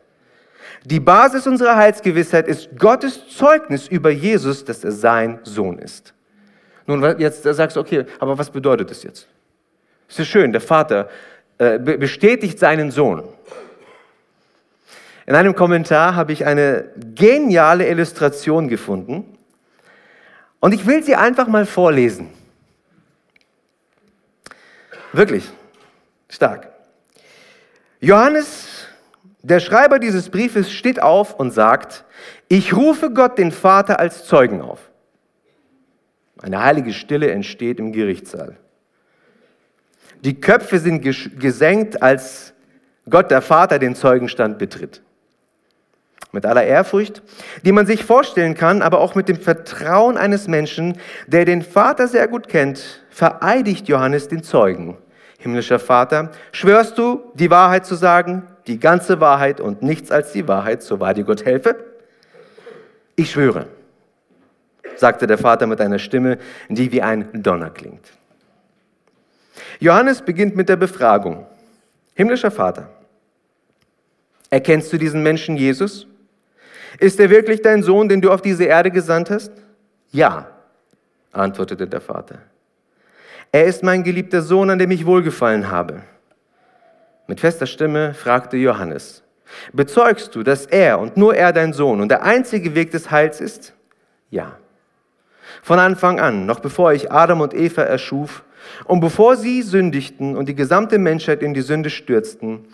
Die 0.85 1.01
Basis 1.01 1.45
unserer 1.45 1.75
Heilsgewissheit 1.75 2.47
ist 2.47 2.77
Gottes 2.77 3.27
Zeugnis 3.27 3.87
über 3.87 4.11
Jesus, 4.11 4.63
dass 4.63 4.83
er 4.83 4.93
sein 4.93 5.39
Sohn 5.43 5.77
ist. 5.79 6.13
Nun, 6.87 7.03
jetzt 7.19 7.43
sagst 7.43 7.75
du, 7.75 7.81
okay, 7.81 8.05
aber 8.19 8.37
was 8.37 8.49
bedeutet 8.49 8.89
das 8.91 9.03
jetzt? 9.03 9.27
Es 10.07 10.19
ist 10.19 10.27
schön, 10.27 10.51
der 10.51 10.61
Vater 10.61 11.09
äh, 11.59 11.77
bestätigt 11.77 12.57
seinen 12.57 12.89
Sohn. 12.89 13.23
In 15.25 15.35
einem 15.35 15.53
Kommentar 15.53 16.15
habe 16.15 16.31
ich 16.31 16.45
eine 16.45 16.89
geniale 17.13 17.87
Illustration 17.87 18.69
gefunden 18.69 19.37
und 20.61 20.73
ich 20.73 20.87
will 20.87 21.03
sie 21.03 21.15
einfach 21.15 21.47
mal 21.47 21.65
vorlesen. 21.65 22.29
Wirklich 25.11 25.51
stark. 26.29 26.71
Johannes, 27.99 28.87
der 29.41 29.59
Schreiber 29.59 29.99
dieses 29.99 30.29
Briefes, 30.29 30.71
steht 30.71 31.01
auf 31.01 31.35
und 31.35 31.51
sagt, 31.51 32.05
ich 32.47 32.73
rufe 32.73 33.11
Gott 33.11 33.37
den 33.37 33.51
Vater 33.51 33.99
als 33.99 34.25
Zeugen 34.25 34.61
auf. 34.61 34.79
Eine 36.41 36.63
heilige 36.63 36.93
Stille 36.93 37.29
entsteht 37.29 37.79
im 37.79 37.91
Gerichtssaal. 37.91 38.57
Die 40.23 40.39
Köpfe 40.39 40.79
sind 40.79 41.01
gesenkt, 41.01 42.01
als 42.01 42.53
Gott 43.09 43.31
der 43.31 43.41
Vater 43.41 43.79
den 43.79 43.95
Zeugenstand 43.95 44.57
betritt 44.57 45.01
mit 46.31 46.45
aller 46.45 46.63
Ehrfurcht, 46.63 47.21
die 47.63 47.71
man 47.71 47.85
sich 47.85 48.03
vorstellen 48.03 48.53
kann, 48.53 48.81
aber 48.81 48.99
auch 48.99 49.15
mit 49.15 49.29
dem 49.29 49.39
Vertrauen 49.39 50.17
eines 50.17 50.47
Menschen, 50.47 50.97
der 51.27 51.45
den 51.45 51.61
Vater 51.61 52.07
sehr 52.07 52.27
gut 52.27 52.47
kennt, 52.47 53.03
vereidigt 53.09 53.87
Johannes 53.87 54.27
den 54.27 54.43
Zeugen. 54.43 54.97
Himmlischer 55.39 55.79
Vater, 55.79 56.31
schwörst 56.51 56.97
du, 56.97 57.23
die 57.33 57.49
Wahrheit 57.49 57.85
zu 57.85 57.95
sagen, 57.95 58.43
die 58.67 58.79
ganze 58.79 59.19
Wahrheit 59.19 59.61
und 59.61 59.81
nichts 59.81 60.11
als 60.11 60.31
die 60.31 60.47
Wahrheit, 60.47 60.83
so 60.83 60.99
wahr 60.99 61.13
dir 61.13 61.23
Gott 61.23 61.45
helfe? 61.45 61.77
Ich 63.15 63.31
schwöre, 63.31 63.65
sagte 64.97 65.25
der 65.27 65.37
Vater 65.37 65.65
mit 65.65 65.81
einer 65.81 65.99
Stimme, 65.99 66.37
die 66.67 66.91
wie 66.91 67.01
ein 67.01 67.29
Donner 67.33 67.69
klingt. 67.69 68.18
Johannes 69.79 70.21
beginnt 70.21 70.55
mit 70.57 70.67
der 70.67 70.75
Befragung. 70.75 71.45
Himmlischer 72.13 72.51
Vater, 72.51 72.89
erkennst 74.49 74.91
du 74.91 74.97
diesen 74.97 75.23
Menschen 75.23 75.55
Jesus? 75.55 76.05
Ist 76.99 77.17
er 77.19 77.29
wirklich 77.29 77.61
dein 77.61 77.81
Sohn, 77.81 78.09
den 78.09 78.19
du 78.19 78.29
auf 78.29 78.41
diese 78.41 78.65
Erde 78.65 78.91
gesandt 78.91 79.29
hast? 79.29 79.53
Ja, 80.11 80.49
antwortete 81.31 81.87
der 81.87 82.01
Vater. 82.01 82.39
Er 83.53 83.65
ist 83.65 83.81
mein 83.81 84.03
geliebter 84.03 84.41
Sohn, 84.41 84.69
an 84.69 84.79
dem 84.79 84.91
ich 84.91 85.05
wohlgefallen 85.05 85.71
habe. 85.71 86.01
Mit 87.27 87.39
fester 87.39 87.65
Stimme 87.65 88.13
fragte 88.13 88.57
Johannes, 88.57 89.23
bezeugst 89.71 90.35
du, 90.35 90.43
dass 90.43 90.65
er 90.65 90.99
und 90.99 91.15
nur 91.15 91.35
er 91.35 91.53
dein 91.53 91.71
Sohn 91.71 92.01
und 92.01 92.09
der 92.09 92.23
einzige 92.23 92.75
Weg 92.75 92.91
des 92.91 93.11
Heils 93.11 93.39
ist? 93.39 93.73
Ja. 94.29 94.57
Von 95.63 95.79
Anfang 95.79 96.19
an, 96.19 96.45
noch 96.45 96.59
bevor 96.59 96.91
ich 96.91 97.11
Adam 97.11 97.39
und 97.39 97.53
Eva 97.53 97.83
erschuf 97.83 98.43
und 98.85 98.99
bevor 98.99 99.35
sie 99.35 99.61
sündigten 99.61 100.35
und 100.35 100.47
die 100.47 100.55
gesamte 100.55 100.97
Menschheit 100.97 101.43
in 101.43 101.53
die 101.53 101.61
Sünde 101.61 101.89
stürzten, 101.89 102.65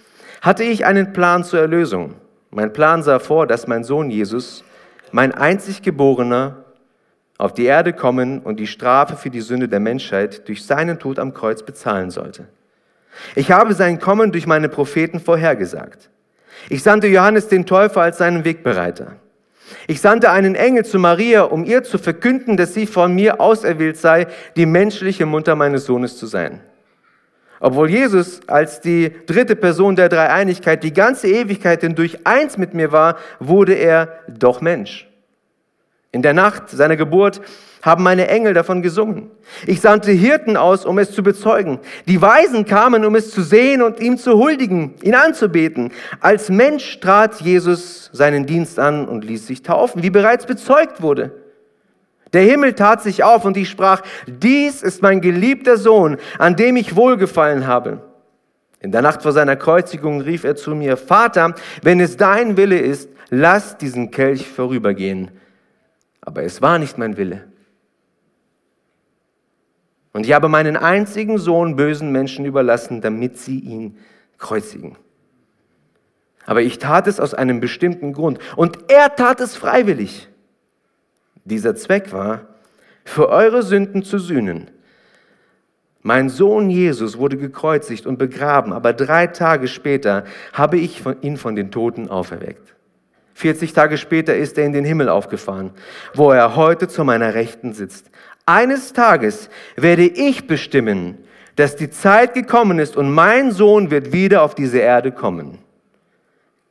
hatte 0.42 0.64
ich 0.64 0.86
einen 0.86 1.14
Plan 1.14 1.44
zur 1.44 1.60
Erlösung. 1.60 2.16
Mein 2.52 2.74
Plan 2.74 3.04
sah 3.04 3.20
vor, 3.20 3.48
dass 3.48 3.68
mein 3.68 3.84
Sohn 3.84 4.10
Jesus, 4.10 4.64
mein 5.12 5.34
einzig 5.34 5.82
Geborener, 5.82 6.66
auf 7.38 7.54
die 7.54 7.66
Erde 7.66 7.92
kommen 7.94 8.40
und 8.40 8.60
die 8.60 8.68
Strafe 8.68 9.18
für 9.18 9.30
die 9.30 9.42
Sünde 9.42 9.68
der 9.68 9.82
Menschheit 9.82 10.48
durch 10.48 10.66
seinen 10.66 11.00
Tod 11.00 11.20
am 11.20 11.34
Kreuz 11.34 11.64
bezahlen 11.64 12.10
sollte. 12.10 12.48
Ich 13.36 13.52
habe 13.52 13.74
sein 13.74 14.00
Kommen 14.00 14.32
durch 14.32 14.48
meine 14.48 14.70
Propheten 14.70 15.20
vorhergesagt. 15.20 16.10
Ich 16.70 16.82
sandte 16.84 17.08
Johannes 17.08 17.48
den 17.48 17.66
Täufer 17.66 18.02
als 18.02 18.18
seinen 18.18 18.46
Wegbereiter. 18.46 19.18
Ich 19.88 20.02
sandte 20.02 20.32
einen 20.32 20.56
Engel 20.56 20.86
zu 20.86 21.00
Maria, 21.00 21.44
um 21.44 21.66
ihr 21.66 21.84
zu 21.84 21.98
verkünden, 21.98 22.58
dass 22.58 22.74
sie 22.74 22.88
von 22.88 23.14
mir 23.14 23.40
auserwählt 23.42 23.98
sei, 23.98 24.28
die 24.56 24.66
menschliche 24.66 25.26
Mutter 25.26 25.56
meines 25.56 25.86
Sohnes 25.86 26.18
zu 26.18 26.28
sein. 26.28 26.62
Obwohl 27.60 27.90
Jesus 27.90 28.42
als 28.48 28.82
die 28.82 29.12
dritte 29.26 29.56
Person 29.56 29.96
der 29.96 30.10
Dreieinigkeit 30.10 30.84
die 30.84 30.94
ganze 30.94 31.28
Ewigkeit 31.28 31.82
hindurch 31.82 32.20
eins 32.26 32.58
mit 32.58 32.74
mir 32.74 32.92
war, 32.92 33.18
wurde 33.40 33.74
er 33.74 34.20
doch 34.28 34.62
Mensch. 34.62 35.08
In 36.12 36.22
der 36.22 36.34
Nacht 36.34 36.70
seiner 36.70 36.96
Geburt 36.96 37.42
haben 37.86 38.04
meine 38.04 38.28
Engel 38.28 38.56
davon 38.56 38.82
gesungen. 38.82 39.30
Ich 39.68 39.80
sandte 39.80 40.12
Hirten 40.12 40.58
aus, 40.58 40.86
um 40.86 40.98
es 40.98 41.12
zu 41.12 41.22
bezeugen. 41.22 41.80
Die 42.08 42.20
Weisen 42.20 42.66
kamen, 42.66 43.06
um 43.06 43.14
es 43.14 43.30
zu 43.30 43.44
sehen 43.44 43.84
und 43.84 44.00
ihm 44.00 44.18
zu 44.18 44.40
huldigen, 44.40 44.96
ihn 45.04 45.14
anzubeten. 45.14 45.92
Als 46.20 46.50
Mensch 46.50 47.00
trat 47.00 47.42
Jesus 47.42 48.10
seinen 48.12 48.48
Dienst 48.48 48.80
an 48.80 49.08
und 49.08 49.24
ließ 49.24 49.46
sich 49.46 49.62
taufen, 49.62 50.02
wie 50.02 50.10
bereits 50.10 50.48
bezeugt 50.48 51.04
wurde. 51.04 51.32
Der 52.34 52.42
Himmel 52.42 52.74
tat 52.74 53.04
sich 53.04 53.24
auf 53.24 53.46
und 53.46 53.56
ich 53.56 53.70
sprach, 53.70 54.02
dies 54.26 54.82
ist 54.82 55.04
mein 55.04 55.22
geliebter 55.22 55.78
Sohn, 55.78 56.18
an 56.40 56.56
dem 56.56 56.78
ich 56.78 56.96
wohlgefallen 56.96 57.68
habe. 57.68 58.02
In 58.80 58.92
der 58.92 59.04
Nacht 59.04 59.22
vor 59.22 59.32
seiner 59.32 59.56
Kreuzigung 59.56 60.22
rief 60.22 60.44
er 60.44 60.56
zu 60.56 60.74
mir, 60.74 60.98
Vater, 60.98 61.54
wenn 61.84 62.00
es 62.00 62.18
dein 62.18 62.58
Wille 62.58 62.80
ist, 62.80 63.10
lass 63.30 63.78
diesen 63.78 64.10
Kelch 64.10 64.48
vorübergehen. 64.48 65.30
Aber 66.22 66.42
es 66.42 66.64
war 66.64 66.80
nicht 66.80 66.98
mein 66.98 67.16
Wille. 67.18 67.44
Und 70.16 70.26
ich 70.26 70.32
habe 70.32 70.48
meinen 70.48 70.78
einzigen 70.78 71.38
Sohn 71.38 71.76
bösen 71.76 72.10
Menschen 72.10 72.46
überlassen, 72.46 73.02
damit 73.02 73.38
sie 73.38 73.60
ihn 73.60 73.98
kreuzigen. 74.38 74.96
Aber 76.46 76.62
ich 76.62 76.80
tat 76.80 77.08
es 77.08 77.20
aus 77.20 77.34
einem 77.34 77.60
bestimmten 77.60 78.14
Grund. 78.14 78.40
Und 78.56 78.90
er 78.90 79.14
tat 79.18 79.42
es 79.42 79.58
freiwillig. 79.58 80.30
Dieser 81.44 81.76
Zweck 81.76 82.14
war, 82.14 82.48
für 83.04 83.28
eure 83.28 83.62
Sünden 83.62 84.04
zu 84.04 84.18
sühnen. 84.18 84.72
Mein 86.02 86.30
Sohn 86.30 86.70
Jesus 86.70 87.18
wurde 87.18 87.36
gekreuzigt 87.36 88.06
und 88.06 88.18
begraben, 88.18 88.72
aber 88.72 88.94
drei 88.94 89.28
Tage 89.28 89.68
später 89.68 90.24
habe 90.54 90.78
ich 90.78 91.04
ihn 91.24 91.36
von 91.36 91.58
den 91.58 91.72
Toten 91.72 92.10
auferweckt. 92.10 92.74
40 93.34 93.74
Tage 93.74 93.98
später 93.98 94.34
ist 94.34 94.58
er 94.58 94.64
in 94.64 94.72
den 94.72 94.86
Himmel 94.86 95.10
aufgefahren, 95.10 95.72
wo 96.14 96.32
er 96.32 96.56
heute 96.56 96.88
zu 96.88 97.04
meiner 97.04 97.34
Rechten 97.34 97.74
sitzt. 97.74 98.10
Eines 98.46 98.94
Tages 98.94 99.50
werde 99.76 100.06
ich 100.06 100.46
bestimmen, 100.46 101.18
dass 101.56 101.76
die 101.76 101.90
Zeit 101.90 102.34
gekommen 102.34 102.80
ist 102.80 102.96
und 102.96 103.12
mein 103.12 103.52
Sohn 103.52 103.90
wird 103.90 104.14
wieder 104.14 104.44
auf 104.44 104.54
diese 104.54 104.80
Erde 104.80 105.12
kommen. 105.12 105.60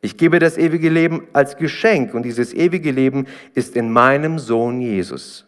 Ich 0.00 0.16
gebe 0.16 0.38
das 0.38 0.58
ewige 0.58 0.90
Leben 0.90 1.26
als 1.32 1.56
Geschenk 1.56 2.14
und 2.14 2.24
dieses 2.24 2.52
ewige 2.52 2.90
Leben 2.90 3.26
ist 3.54 3.74
in 3.74 3.90
meinem 3.90 4.38
Sohn 4.38 4.80
Jesus. 4.80 5.46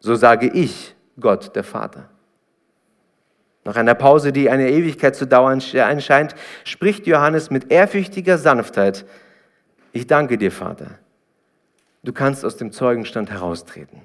So 0.00 0.14
sage 0.14 0.48
ich, 0.48 0.94
Gott, 1.20 1.54
der 1.54 1.64
Vater. 1.64 2.08
Nach 3.64 3.76
einer 3.76 3.94
Pause, 3.94 4.32
die 4.32 4.48
eine 4.48 4.70
Ewigkeit 4.70 5.14
zu 5.14 5.26
dauern 5.26 5.60
scheint, 5.60 6.34
spricht 6.64 7.06
Johannes 7.06 7.50
mit 7.50 7.70
ehrfürchtiger 7.70 8.38
Sanftheit, 8.38 9.04
ich 9.92 10.06
danke 10.06 10.38
dir, 10.38 10.50
Vater, 10.50 10.98
du 12.02 12.12
kannst 12.12 12.44
aus 12.44 12.56
dem 12.56 12.72
Zeugenstand 12.72 13.30
heraustreten. 13.30 14.00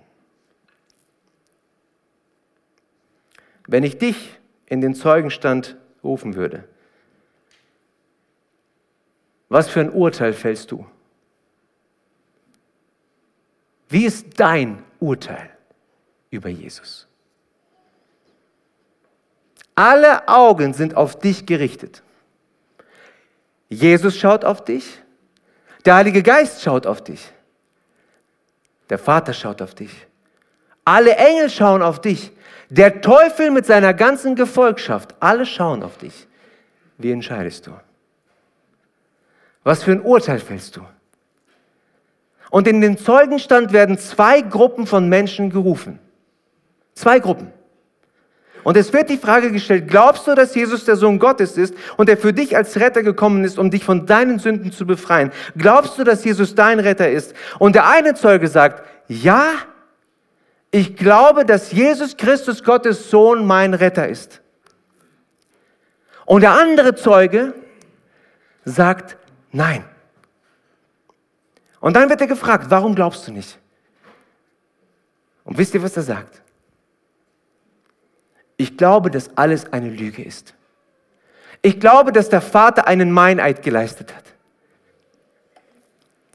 Wenn 3.74 3.82
ich 3.82 3.98
dich 3.98 4.40
in 4.68 4.82
den 4.82 4.94
Zeugenstand 4.94 5.78
rufen 6.04 6.36
würde, 6.36 6.64
was 9.50 9.68
für 9.68 9.80
ein 9.80 9.90
Urteil 9.90 10.34
fällst 10.34 10.70
du? 10.70 10.86
Wie 13.90 14.06
ist 14.06 14.40
dein 14.40 14.84
Urteil 15.00 15.50
über 16.30 16.50
Jesus? 16.50 17.08
Alle 19.74 20.28
Augen 20.28 20.76
sind 20.76 20.96
auf 20.96 21.18
dich 21.18 21.48
gerichtet. 21.48 22.04
Jesus 23.70 24.20
schaut 24.20 24.46
auf 24.46 24.64
dich, 24.64 25.02
der 25.84 25.96
Heilige 25.96 26.22
Geist 26.22 26.62
schaut 26.62 26.86
auf 26.86 27.04
dich, 27.04 27.32
der 28.92 29.00
Vater 29.00 29.34
schaut 29.34 29.64
auf 29.64 29.74
dich, 29.74 30.06
alle 30.86 31.16
Engel 31.16 31.50
schauen 31.50 31.82
auf 31.82 32.00
dich, 32.00 32.32
der 32.76 33.02
Teufel 33.02 33.52
mit 33.52 33.68
seiner 33.68 33.94
ganzen 33.94 34.36
Gefolgschaft, 34.36 35.14
alle 35.20 35.46
schauen 35.46 35.84
auf 35.84 35.98
dich. 36.00 36.28
Wie 36.98 37.12
entscheidest 37.12 37.68
du? 37.68 37.72
Was 39.64 39.84
für 39.84 39.92
ein 39.92 40.02
Urteil 40.02 40.40
fällst 40.40 40.76
du? 40.76 40.82
Und 42.50 42.68
in 42.68 42.82
den 42.82 42.98
Zeugenstand 42.98 43.74
werden 43.74 44.00
zwei 44.00 44.42
Gruppen 44.42 44.88
von 44.88 45.08
Menschen 45.08 45.52
gerufen. 45.52 46.00
Zwei 46.96 47.20
Gruppen. 47.20 47.54
Und 48.64 48.76
es 48.76 48.92
wird 48.92 49.10
die 49.12 49.18
Frage 49.18 49.52
gestellt, 49.52 49.88
glaubst 49.88 50.26
du, 50.26 50.34
dass 50.34 50.56
Jesus 50.56 50.86
der 50.86 50.96
Sohn 50.96 51.20
Gottes 51.20 51.58
ist 51.58 51.76
und 51.98 52.10
er 52.10 52.18
für 52.18 52.34
dich 52.34 52.58
als 52.58 52.80
Retter 52.80 53.04
gekommen 53.04 53.44
ist, 53.44 53.60
um 53.60 53.70
dich 53.70 53.84
von 53.84 54.08
deinen 54.08 54.40
Sünden 54.40 54.72
zu 54.72 54.88
befreien? 54.88 55.32
Glaubst 55.56 56.00
du, 56.00 56.04
dass 56.04 56.26
Jesus 56.26 56.56
dein 56.56 56.80
Retter 56.80 57.10
ist? 57.10 57.36
Und 57.60 57.76
der 57.76 57.88
eine 57.88 58.16
Zeuge 58.16 58.48
sagt, 58.48 58.84
ja, 59.08 59.46
ich 60.74 60.96
glaube, 60.96 61.46
dass 61.46 61.72
Jesus 61.72 62.18
Christus 62.18 62.64
Gottes 62.64 63.12
Sohn 63.12 63.46
mein 63.46 63.76
Retter 63.76 64.10
ist. 64.10 64.42
Und 66.26 66.42
der 66.42 66.54
andere 66.54 66.96
Zeuge 66.96 67.54
sagt, 68.66 69.16
nein. 69.52 69.86
Und 71.80 71.96
dann 71.96 72.10
wird 72.10 72.22
er 72.22 72.28
gefragt, 72.28 72.66
warum 72.70 72.96
glaubst 72.96 73.28
du 73.28 73.32
nicht? 73.32 73.60
Und 75.44 75.60
wisst 75.60 75.76
ihr, 75.76 75.84
was 75.84 75.96
er 75.96 76.02
sagt? 76.02 76.42
Ich 78.58 78.76
glaube, 78.76 79.12
dass 79.12 79.38
alles 79.38 79.72
eine 79.72 79.92
Lüge 79.92 80.24
ist. 80.24 80.56
Ich 81.62 81.80
glaube, 81.80 82.12
dass 82.12 82.30
der 82.30 82.42
Vater 82.42 82.88
einen 82.88 83.12
Meineid 83.12 83.62
geleistet 83.62 84.16
hat. 84.16 84.33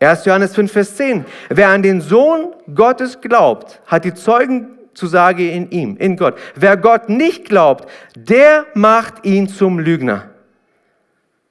1. 0.00 0.24
Johannes 0.24 0.54
5, 0.54 0.70
Vers 0.70 0.96
10. 0.96 1.24
Wer 1.48 1.68
an 1.68 1.82
den 1.82 2.00
Sohn 2.00 2.54
Gottes 2.72 3.20
glaubt, 3.20 3.80
hat 3.86 4.04
die 4.04 4.14
Zeugenzusage 4.14 5.50
in 5.50 5.70
ihm, 5.70 5.96
in 5.96 6.16
Gott. 6.16 6.38
Wer 6.54 6.76
Gott 6.76 7.08
nicht 7.08 7.46
glaubt, 7.46 7.88
der 8.14 8.66
macht 8.74 9.24
ihn 9.24 9.48
zum 9.48 9.78
Lügner, 9.78 10.30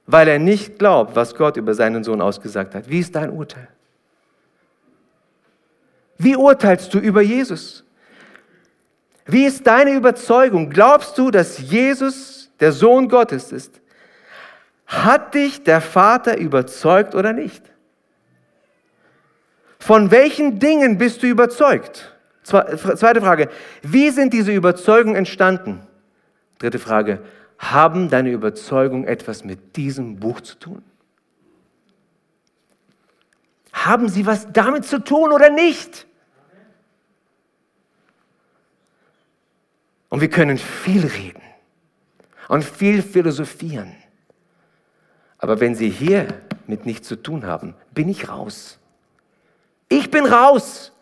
weil 0.06 0.28
er 0.28 0.38
nicht 0.38 0.78
glaubt, 0.78 1.14
was 1.14 1.34
Gott 1.34 1.58
über 1.58 1.74
seinen 1.74 2.04
Sohn 2.04 2.22
ausgesagt 2.22 2.74
hat. 2.74 2.88
Wie 2.88 3.00
ist 3.00 3.14
dein 3.14 3.30
Urteil? 3.30 3.68
Wie 6.16 6.34
urteilst 6.34 6.92
du 6.94 6.98
über 6.98 7.20
Jesus? 7.20 7.84
Wie 9.26 9.44
ist 9.44 9.66
deine 9.66 9.92
Überzeugung? 9.92 10.70
Glaubst 10.70 11.18
du, 11.18 11.30
dass 11.30 11.58
Jesus 11.58 12.50
der 12.58 12.72
Sohn 12.72 13.08
Gottes 13.08 13.52
ist? 13.52 13.80
Hat 14.86 15.34
dich 15.34 15.62
der 15.62 15.82
Vater 15.82 16.38
überzeugt 16.38 17.14
oder 17.14 17.34
nicht? 17.34 17.62
Von 19.78 20.10
welchen 20.10 20.58
Dingen 20.58 20.98
bist 20.98 21.22
du 21.22 21.26
überzeugt? 21.26 22.14
Zweite 22.42 23.20
Frage, 23.20 23.50
wie 23.82 24.10
sind 24.10 24.32
diese 24.32 24.52
Überzeugungen 24.52 25.16
entstanden? 25.16 25.86
Dritte 26.58 26.78
Frage, 26.78 27.22
haben 27.58 28.08
deine 28.08 28.30
Überzeugungen 28.30 29.04
etwas 29.04 29.44
mit 29.44 29.76
diesem 29.76 30.16
Buch 30.16 30.40
zu 30.40 30.56
tun? 30.58 30.82
Haben 33.72 34.08
sie 34.08 34.26
was 34.26 34.50
damit 34.52 34.84
zu 34.84 35.02
tun 35.04 35.32
oder 35.32 35.50
nicht? 35.50 36.06
Und 40.08 40.20
wir 40.20 40.30
können 40.30 40.58
viel 40.58 41.06
reden 41.06 41.42
und 42.48 42.64
viel 42.64 43.02
philosophieren. 43.02 43.94
Aber 45.36 45.60
wenn 45.60 45.74
sie 45.74 45.90
hier 45.90 46.26
mit 46.66 46.86
nichts 46.86 47.06
zu 47.06 47.16
tun 47.16 47.46
haben, 47.46 47.74
bin 47.92 48.08
ich 48.08 48.28
raus. 48.28 48.78
Ich 49.88 50.10
bin 50.10 50.26
raus. 50.26 50.92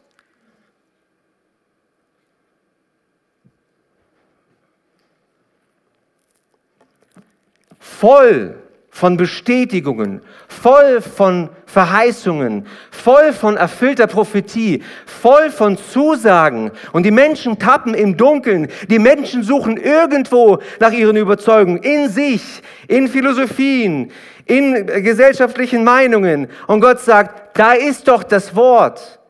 Voll 7.79 8.66
von 8.97 9.19
Bestätigungen, 9.19 10.23
voll 10.49 11.03
von 11.03 11.51
Verheißungen, 11.67 12.67
voll 12.91 13.35
von 13.35 13.59
erfüllter 13.59 14.07
Prophetie, 14.07 14.83
voll 15.05 15.51
von 15.51 15.77
Zusagen. 15.77 16.71
Und 16.95 17.03
die 17.03 17.11
Menschen 17.11 17.59
tappen 17.59 17.93
im 17.93 18.17
Dunkeln. 18.17 18.69
Die 18.89 18.99
Menschen 18.99 19.43
suchen 19.43 19.77
irgendwo 19.77 20.61
nach 20.81 20.93
ihren 20.93 21.17
Überzeugungen, 21.17 21.83
in 21.83 22.09
sich, 22.09 22.63
in 22.89 23.09
Philosophien, 23.09 24.13
in 24.47 24.87
gesellschaftlichen 24.87 25.85
Meinungen. 25.85 26.49
Und 26.67 26.81
Gott 26.81 27.01
sagt, 27.01 27.59
da 27.59 27.75
ist 27.75 28.09
doch 28.09 28.23
das 28.23 28.57
Wort. 28.57 29.21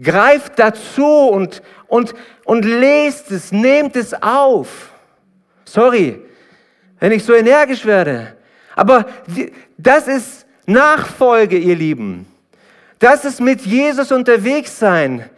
Greift 0.00 0.58
dazu 0.58 1.28
und, 1.28 1.60
und, 1.88 2.14
und 2.46 2.64
lest 2.64 3.30
es, 3.32 3.52
nehmt 3.52 3.96
es 3.96 4.14
auf. 4.22 4.92
Sorry, 5.66 6.22
wenn 7.00 7.12
ich 7.12 7.22
so 7.22 7.34
energisch 7.34 7.84
werde. 7.84 8.34
Aber 8.74 9.06
das 9.78 10.08
ist 10.08 10.46
Nachfolge, 10.66 11.58
ihr 11.58 11.76
Lieben. 11.76 12.26
Das 12.98 13.24
ist 13.24 13.40
mit 13.40 13.62
Jesus 13.62 14.12
unterwegs 14.12 14.78
sein. 14.78 15.28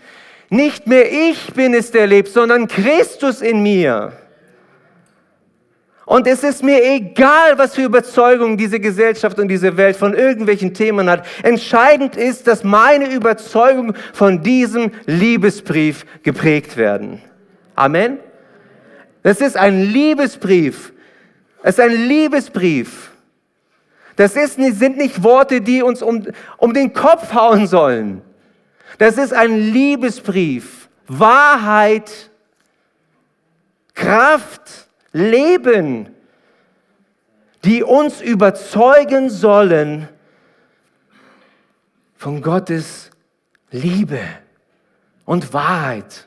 Nicht 0.49 0.87
mehr 0.87 1.11
ich 1.11 1.53
bin 1.55 1.75
es, 1.75 1.91
der 1.91 2.07
lebt, 2.07 2.29
sondern 2.29 2.69
Christus 2.69 3.43
in 3.43 3.63
mir. 3.63 4.13
Und 6.05 6.29
es 6.29 6.45
ist 6.45 6.63
mir 6.63 6.85
egal, 6.85 7.59
was 7.59 7.75
für 7.75 7.83
Überzeugungen 7.83 8.57
diese 8.57 8.79
Gesellschaft 8.79 9.41
und 9.41 9.49
diese 9.49 9.77
Welt 9.77 9.97
von 9.97 10.15
irgendwelchen 10.15 10.73
Themen 10.73 11.11
hat. 11.11 11.27
Entscheidend 11.43 12.15
ist, 12.15 12.47
dass 12.47 12.63
meine 12.63 13.13
Überzeugungen 13.13 13.97
von 14.13 14.41
diesem 14.41 14.93
Liebesbrief 15.07 16.07
geprägt 16.23 16.77
werden. 16.77 17.21
Amen. 17.75 18.19
Das 19.25 19.41
ist 19.41 19.57
ein 19.57 19.83
Liebesbrief. 19.83 20.93
Es 21.65 21.79
ist 21.79 21.81
ein 21.81 21.91
Liebesbrief. 21.91 23.11
Das 24.17 24.35
ist 24.35 24.55
sind 24.55 24.97
nicht 24.97 25.23
Worte, 25.23 25.61
die 25.61 25.83
uns 25.83 26.03
um, 26.03 26.27
um 26.57 26.73
den 26.73 26.93
Kopf 26.93 27.35
hauen 27.35 27.67
sollen. 27.67 28.23
Das 28.99 29.19
ist 29.19 29.35
ein 29.35 29.59
Liebesbrief. 29.59 30.89
Wahrheit, 31.07 32.31
Kraft, 33.95 34.89
Leben, 35.13 36.09
die 37.65 37.83
uns 37.83 38.21
überzeugen 38.21 39.31
sollen 39.31 40.09
von 42.17 42.43
Gottes 42.43 43.11
Liebe 43.71 44.21
und 45.25 45.53
Wahrheit. 45.53 46.27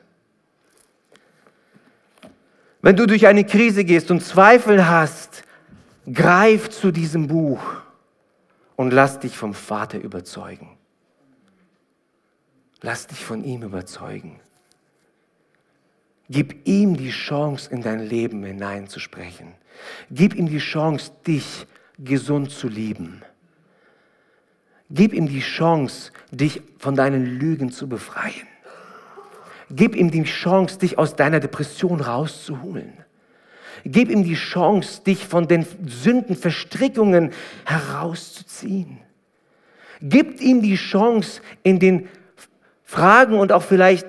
Wenn 2.81 2.95
du 2.95 3.07
durch 3.07 3.27
eine 3.27 3.43
Krise 3.43 3.83
gehst 3.83 4.11
und 4.11 4.21
Zweifel 4.21 4.87
hast, 4.87 5.43
Greif 6.11 6.69
zu 6.69 6.91
diesem 6.91 7.27
Buch 7.27 7.61
und 8.75 8.91
lass 8.91 9.19
dich 9.19 9.37
vom 9.37 9.53
Vater 9.53 9.99
überzeugen. 9.99 10.77
Lass 12.81 13.07
dich 13.07 13.23
von 13.23 13.43
ihm 13.43 13.63
überzeugen. 13.63 14.39
Gib 16.29 16.67
ihm 16.67 16.95
die 16.95 17.09
Chance, 17.09 17.69
in 17.71 17.81
dein 17.81 17.99
Leben 17.99 18.43
hineinzusprechen. 18.43 19.53
Gib 20.11 20.35
ihm 20.35 20.47
die 20.47 20.59
Chance, 20.59 21.11
dich 21.25 21.67
gesund 21.97 22.51
zu 22.51 22.67
lieben. 22.67 23.21
Gib 24.89 25.13
ihm 25.13 25.27
die 25.27 25.41
Chance, 25.41 26.11
dich 26.31 26.61
von 26.77 26.95
deinen 26.95 27.25
Lügen 27.25 27.71
zu 27.71 27.89
befreien. 27.89 28.47
Gib 29.69 29.95
ihm 29.95 30.09
die 30.09 30.23
Chance, 30.23 30.79
dich 30.79 30.97
aus 30.97 31.15
deiner 31.15 31.39
Depression 31.39 31.99
rauszuholen. 31.99 32.93
Gib 33.85 34.09
ihm 34.09 34.23
die 34.23 34.35
Chance, 34.35 35.01
dich 35.03 35.25
von 35.25 35.47
den 35.47 35.65
Sündenverstrickungen 35.85 37.31
herauszuziehen. 37.65 38.99
Gib 40.01 40.41
ihm 40.41 40.61
die 40.61 40.75
Chance 40.75 41.41
in 41.63 41.79
den 41.79 42.09
Fragen 42.83 43.37
und 43.39 43.51
auch 43.51 43.63
vielleicht, 43.63 44.07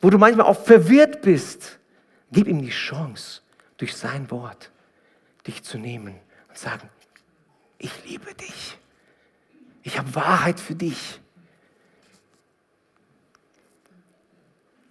wo 0.00 0.10
du 0.10 0.18
manchmal 0.18 0.46
auch 0.46 0.62
verwirrt 0.62 1.22
bist, 1.22 1.78
gib 2.30 2.46
ihm 2.46 2.62
die 2.62 2.70
Chance, 2.70 3.40
durch 3.76 3.96
sein 3.96 4.30
Wort 4.30 4.70
dich 5.46 5.62
zu 5.62 5.78
nehmen 5.78 6.14
und 6.48 6.58
sagen, 6.58 6.88
ich 7.78 7.92
liebe 8.04 8.34
dich. 8.34 8.78
Ich 9.82 9.98
habe 9.98 10.14
Wahrheit 10.14 10.60
für 10.60 10.74
dich. 10.74 11.20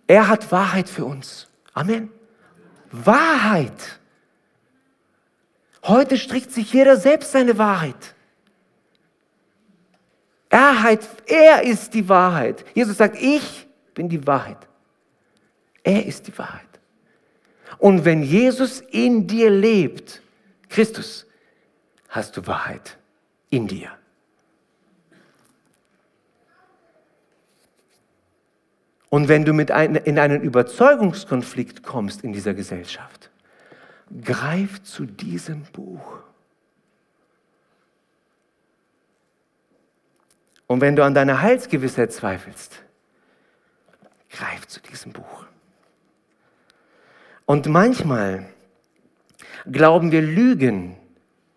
Er 0.08 0.28
hat 0.28 0.52
Wahrheit 0.52 0.90
für 0.90 1.06
uns. 1.06 1.48
Amen. 1.74 2.10
Wahrheit. 2.92 3.99
Heute 5.90 6.20
strickt 6.20 6.52
sich 6.52 6.72
jeder 6.72 6.98
selbst 6.98 7.32
seine 7.32 7.58
Wahrheit. 7.58 8.14
Er, 10.50 10.84
hat, 10.84 11.00
er 11.26 11.64
ist 11.64 11.96
die 11.96 12.08
Wahrheit. 12.08 12.64
Jesus 12.76 12.98
sagt, 12.98 13.20
ich 13.20 13.68
bin 13.96 14.08
die 14.08 14.26
Wahrheit. 14.28 14.68
Er 15.84 16.06
ist 16.06 16.28
die 16.28 16.38
Wahrheit. 16.38 16.68
Und 17.80 18.06
wenn 18.06 18.22
Jesus 18.22 18.82
in 18.82 19.26
dir 19.26 19.50
lebt, 19.50 20.22
Christus, 20.70 21.26
hast 22.08 22.38
du 22.38 22.46
Wahrheit 22.46 22.98
in 23.50 23.68
dir. 23.68 23.90
Und 29.10 29.28
wenn 29.28 29.44
du 29.44 29.54
mit 29.54 29.72
ein, 29.72 29.96
in 29.96 30.20
einen 30.20 30.42
Überzeugungskonflikt 30.42 31.82
kommst 31.82 32.24
in 32.24 32.32
dieser 32.32 32.54
Gesellschaft, 32.54 33.29
greif 34.22 34.84
zu 34.84 35.06
diesem 35.06 35.64
Buch. 35.64 36.20
Und 40.68 40.82
wenn 40.82 40.96
du 40.96 41.04
an 41.04 41.14
deiner 41.14 41.42
Heilsgewissheit 41.42 42.12
zweifelst, 42.12 42.84
greif 44.30 44.68
zu 44.68 44.80
diesem 44.82 45.14
Buch. 45.14 45.46
Und 47.46 47.68
manchmal 47.68 48.46
Glauben 49.72 50.12
wir 50.12 50.22
Lügen 50.22 50.96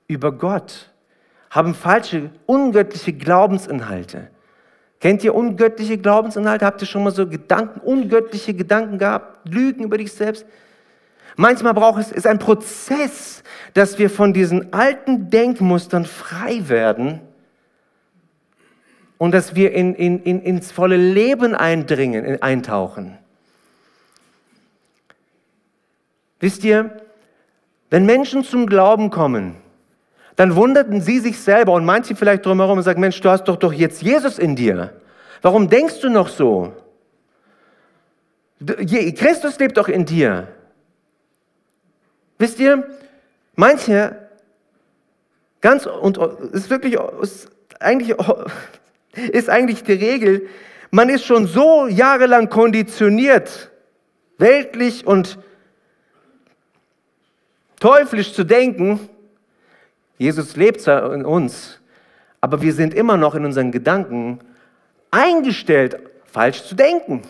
über 0.08 0.32
Gott? 0.32 0.90
Haben 1.50 1.74
falsche, 1.74 2.30
ungöttliche 2.46 3.12
Glaubensinhalte? 3.12 4.28
Kennt 5.00 5.24
ihr 5.24 5.34
ungöttliche 5.34 5.98
Glaubensinhalte? 5.98 6.64
Habt 6.64 6.80
ihr 6.80 6.86
schon 6.86 7.04
mal 7.04 7.10
so 7.10 7.26
Gedanken, 7.26 7.80
ungöttliche 7.80 8.54
Gedanken 8.54 8.98
gehabt? 8.98 9.48
Lügen 9.48 9.84
über 9.84 9.98
dich 9.98 10.12
selbst? 10.12 10.46
Manchmal 11.36 11.74
braucht 11.74 12.00
es, 12.00 12.12
ist 12.12 12.26
ein 12.26 12.38
Prozess, 12.38 13.42
dass 13.74 13.98
wir 13.98 14.10
von 14.10 14.32
diesen 14.32 14.72
alten 14.72 15.30
Denkmustern 15.30 16.04
frei 16.04 16.68
werden 16.68 17.20
und 19.18 19.32
dass 19.32 19.54
wir 19.54 19.72
in, 19.72 19.94
in, 19.94 20.22
in, 20.22 20.42
ins 20.42 20.72
volle 20.72 20.96
Leben 20.96 21.54
eindringen, 21.54 22.42
eintauchen. 22.42 23.18
Wisst 26.40 26.64
ihr, 26.64 27.00
wenn 27.88 28.04
Menschen 28.04 28.42
zum 28.42 28.66
Glauben 28.66 29.10
kommen, 29.10 29.56
dann 30.36 30.56
wunderten 30.56 31.00
sie 31.00 31.18
sich 31.18 31.38
selber 31.38 31.72
und 31.72 31.84
manche 31.84 32.16
vielleicht 32.16 32.44
drumherum 32.44 32.78
und 32.78 32.84
sagen, 32.84 33.00
Mensch, 33.00 33.20
du 33.20 33.30
hast 33.30 33.44
doch 33.44 33.56
doch 33.56 33.72
jetzt 33.72 34.02
Jesus 34.02 34.38
in 34.38 34.56
dir. 34.56 34.92
Warum 35.40 35.68
denkst 35.68 36.00
du 36.00 36.08
noch 36.08 36.28
so? 36.28 36.72
Christus 38.64 39.58
lebt 39.58 39.76
doch 39.76 39.88
in 39.88 40.04
dir. 40.04 40.48
Wisst 42.42 42.58
ihr, 42.58 42.82
manche, 43.54 44.16
ganz, 45.60 45.86
und 45.86 46.18
ist 46.52 46.70
wirklich, 46.70 46.98
ist 47.20 47.48
eigentlich, 47.78 48.16
ist 49.30 49.48
eigentlich 49.48 49.84
die 49.84 49.92
Regel, 49.92 50.48
man 50.90 51.08
ist 51.08 51.24
schon 51.24 51.46
so 51.46 51.86
jahrelang 51.86 52.48
konditioniert, 52.48 53.70
weltlich 54.38 55.06
und 55.06 55.38
teuflisch 57.78 58.32
zu 58.34 58.42
denken, 58.42 59.08
Jesus 60.18 60.56
lebt 60.56 60.80
zwar 60.80 61.14
in 61.14 61.24
uns, 61.24 61.78
aber 62.40 62.60
wir 62.60 62.72
sind 62.72 62.92
immer 62.92 63.16
noch 63.16 63.36
in 63.36 63.44
unseren 63.44 63.70
Gedanken 63.70 64.40
eingestellt, 65.12 65.96
falsch 66.24 66.64
zu 66.64 66.74
denken. 66.74 67.22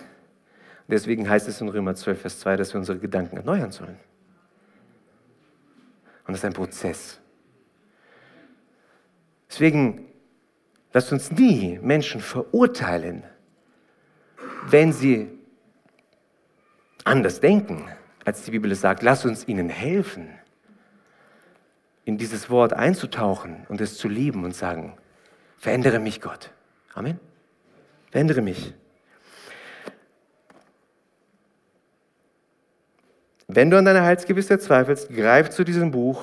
Deswegen 0.88 1.28
heißt 1.28 1.48
es 1.48 1.60
in 1.60 1.68
Römer 1.68 1.96
12, 1.96 2.18
Vers 2.18 2.40
2, 2.40 2.56
dass 2.56 2.72
wir 2.72 2.78
unsere 2.78 2.96
Gedanken 2.98 3.36
erneuern 3.36 3.72
sollen. 3.72 3.98
Und 6.27 6.33
das 6.33 6.39
ist 6.39 6.45
ein 6.45 6.53
Prozess. 6.53 7.20
Deswegen 9.49 10.07
lasst 10.93 11.12
uns 11.12 11.31
nie 11.31 11.79
Menschen 11.83 12.20
verurteilen, 12.20 13.25
wenn 14.66 14.93
sie 14.93 15.31
anders 17.05 17.41
denken, 17.41 17.89
als 18.25 18.45
die 18.45 18.53
Bibel 18.53 18.70
es 18.73 18.81
sagt. 18.81 19.03
Lasst 19.03 19.27
uns 19.27 19.47
ihnen 19.49 19.68
helfen 19.68 20.29
in 22.05 22.18
dieses 22.18 22.51
Wort 22.51 22.73
einzutauchen 22.73 23.66
und 23.68 23.81
es 23.81 23.97
zu 23.97 24.09
lieben 24.09 24.45
und 24.45 24.55
sagen, 24.55 24.97
verändere 25.57 25.99
mich 25.99 26.20
Gott. 26.20 26.51
Amen. 26.95 27.18
Verändere 28.11 28.43
mich. 28.43 28.75
Wenn 33.55 33.70
du 33.70 33.76
an 33.76 33.84
deiner 33.84 34.03
Heilsgewissheit 34.03 34.62
zweifelst, 34.62 35.14
greif 35.14 35.50
zu 35.50 35.62
diesem 35.62 35.90
Buch. 35.90 36.22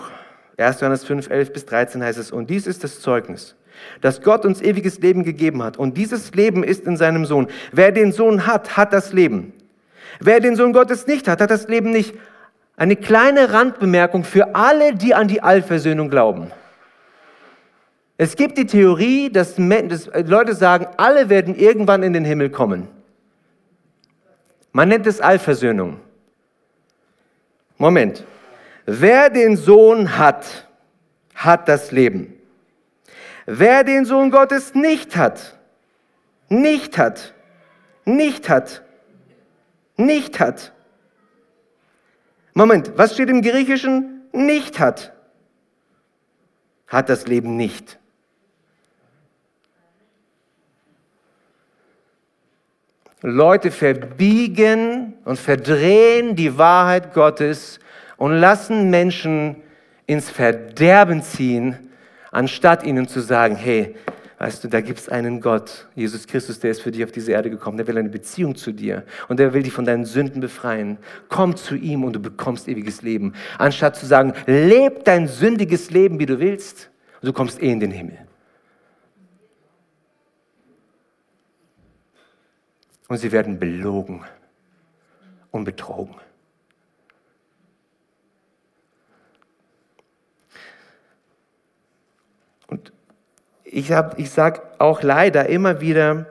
1. 0.58 0.82
Johannes 0.82 1.04
5, 1.04 1.30
11 1.30 1.54
bis 1.54 1.66
13 1.68 2.04
heißt 2.04 2.18
es, 2.18 2.32
und 2.32 2.50
dies 2.50 2.66
ist 2.66 2.84
das 2.84 3.02
Zeugnis, 3.02 3.56
dass 4.02 4.24
Gott 4.24 4.46
uns 4.46 4.62
ewiges 4.62 5.00
Leben 5.00 5.24
gegeben 5.24 5.62
hat. 5.62 5.78
Und 5.78 5.96
dieses 5.96 6.34
Leben 6.34 6.64
ist 6.64 6.86
in 6.86 6.98
seinem 6.98 7.26
Sohn. 7.26 7.48
Wer 7.72 7.92
den 7.92 8.12
Sohn 8.12 8.48
hat, 8.48 8.78
hat 8.78 8.94
das 8.94 9.14
Leben. 9.14 9.54
Wer 10.20 10.40
den 10.40 10.56
Sohn 10.56 10.74
Gottes 10.74 11.06
nicht 11.06 11.28
hat, 11.28 11.40
hat 11.40 11.52
das 11.52 11.68
Leben 11.68 11.92
nicht. 11.92 12.16
Eine 12.76 12.96
kleine 12.96 13.54
Randbemerkung 13.54 14.24
für 14.24 14.56
alle, 14.56 14.96
die 14.96 15.14
an 15.14 15.28
die 15.28 15.44
Allversöhnung 15.44 16.10
glauben. 16.10 16.52
Es 18.18 18.36
gibt 18.36 18.58
die 18.58 18.66
Theorie, 18.66 19.30
dass 19.30 19.58
Leute 19.60 20.56
sagen, 20.56 20.88
alle 20.98 21.30
werden 21.30 21.56
irgendwann 21.56 22.02
in 22.02 22.14
den 22.14 22.26
Himmel 22.26 22.50
kommen. 22.50 22.88
Man 24.72 24.90
nennt 24.90 25.06
es 25.06 25.22
Allversöhnung. 25.22 26.00
Moment. 27.80 28.24
Wer 28.86 29.32
den 29.32 29.58
Sohn 29.58 30.18
hat, 30.20 30.68
hat 31.34 31.68
das 31.68 31.92
Leben. 31.92 32.40
Wer 33.48 33.84
den 33.84 34.06
Sohn 34.06 34.30
Gottes 34.30 34.76
nicht 34.76 35.16
hat, 35.16 35.58
nicht 36.50 37.00
hat, 37.00 37.34
nicht 38.06 38.48
hat, 38.50 38.84
nicht 39.98 40.40
hat, 40.40 40.72
Moment, 42.54 42.98
was 42.98 43.14
steht 43.14 43.30
im 43.30 43.42
Griechischen? 43.42 44.24
Nicht 44.34 44.80
hat. 44.80 45.14
Hat 46.88 47.08
das 47.10 47.28
Leben 47.28 47.56
nicht. 47.56 47.99
Leute 53.22 53.72
verbiegen 53.72 55.14
und 55.26 55.38
verdrehen 55.38 56.36
die 56.36 56.58
Wahrheit 56.58 57.14
Gottes 57.14 57.80
und 58.18 58.34
lassen 58.34 58.90
Menschen 58.90 59.58
ins 60.06 60.30
Verderben 60.30 61.22
ziehen, 61.22 61.78
anstatt 62.32 62.84
ihnen 62.84 63.08
zu 63.08 63.20
sagen, 63.20 63.56
hey, 63.56 63.96
Weißt 64.40 64.64
du, 64.64 64.70
da 64.70 64.80
gibt 64.80 65.00
es 65.00 65.10
einen 65.10 65.42
Gott, 65.42 65.88
Jesus 65.96 66.26
Christus, 66.26 66.62
der 66.62 66.72
ist 66.72 66.82
für 66.82 66.92
dich 66.92 67.04
auf 67.04 67.12
diese 67.12 67.34
Erde 67.34 67.50
gekommen. 67.50 67.76
Der 67.76 67.86
will 67.88 67.98
eine 67.98 68.08
Beziehung 68.08 68.56
zu 68.56 68.72
dir 68.72 69.04
und 69.28 69.38
der 69.38 69.54
will 69.54 69.64
dich 69.64 69.74
von 69.74 69.84
deinen 69.84 70.06
Sünden 70.06 70.40
befreien. 70.40 70.98
Komm 71.28 71.58
zu 71.58 71.76
ihm 71.76 72.06
und 72.06 72.14
du 72.14 72.22
bekommst 72.22 72.70
ewiges 72.70 73.02
Leben. 73.02 73.34
Anstatt 73.58 73.98
zu 73.98 74.06
sagen, 74.06 74.32
leb 74.46 75.04
dein 75.04 75.28
sündiges 75.28 75.92
Leben, 75.92 76.20
wie 76.20 76.26
du 76.26 76.40
willst, 76.40 76.90
du 77.22 77.34
kommst 77.34 77.62
eh 77.62 77.70
in 77.70 77.82
den 77.82 77.92
Himmel. 77.92 78.18
Und 83.10 83.18
sie 83.18 83.34
werden 83.34 83.60
belogen 83.60 84.24
und 85.52 85.66
betrogen. 85.66 86.16
ich, 93.72 93.92
ich 94.18 94.30
sage 94.30 94.62
auch 94.80 95.02
leider 95.04 95.48
immer 95.48 95.82
wieder, 95.82 96.26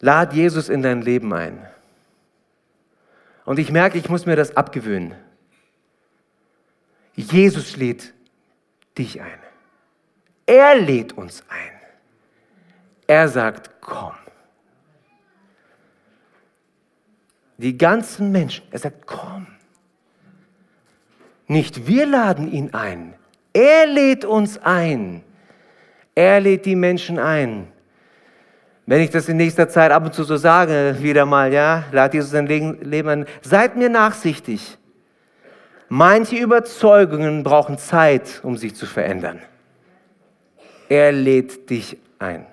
lad 0.00 0.32
Jesus 0.32 0.68
in 0.68 0.82
dein 0.82 1.02
Leben 1.02 1.32
ein. 1.32 1.66
Und 3.44 3.58
ich 3.58 3.72
merke, 3.72 3.98
ich 3.98 4.08
muss 4.08 4.26
mir 4.26 4.36
das 4.36 4.56
abgewöhnen. 4.56 5.14
Jesus 7.14 7.76
lädt 7.76 8.14
dich 8.96 9.20
ein. 9.20 9.38
Er 10.46 10.76
lädt 10.76 11.14
uns 11.14 11.42
ein. 11.48 11.72
Er 13.06 13.28
sagt, 13.28 13.70
komm. 13.80 14.14
Die 17.58 17.76
ganzen 17.76 18.32
Menschen, 18.32 18.64
er 18.70 18.78
sagt, 18.78 19.06
komm. 19.06 19.46
Nicht 21.48 21.86
wir 21.86 22.06
laden 22.06 22.50
ihn 22.50 22.72
ein. 22.72 23.14
Er 23.52 23.86
lädt 23.86 24.24
uns 24.24 24.58
ein. 24.58 25.22
Er 26.14 26.40
lädt 26.40 26.66
die 26.66 26.76
Menschen 26.76 27.18
ein. 27.18 27.68
Wenn 28.86 29.00
ich 29.00 29.10
das 29.10 29.28
in 29.28 29.36
nächster 29.36 29.68
Zeit 29.68 29.90
ab 29.90 30.04
und 30.04 30.14
zu 30.14 30.24
so 30.24 30.36
sage, 30.36 30.96
wieder 31.00 31.26
mal, 31.26 31.52
ja, 31.52 31.84
lad 31.92 32.14
Jesus 32.14 32.30
sein 32.30 32.46
Leben 32.46 33.08
an, 33.08 33.26
seid 33.42 33.76
mir 33.76 33.88
nachsichtig. 33.88 34.78
Manche 35.88 36.36
Überzeugungen 36.36 37.42
brauchen 37.42 37.76
Zeit, 37.76 38.40
um 38.42 38.56
sich 38.56 38.74
zu 38.74 38.86
verändern. 38.86 39.40
Er 40.88 41.12
lädt 41.12 41.68
dich 41.68 41.98
ein. 42.18 42.46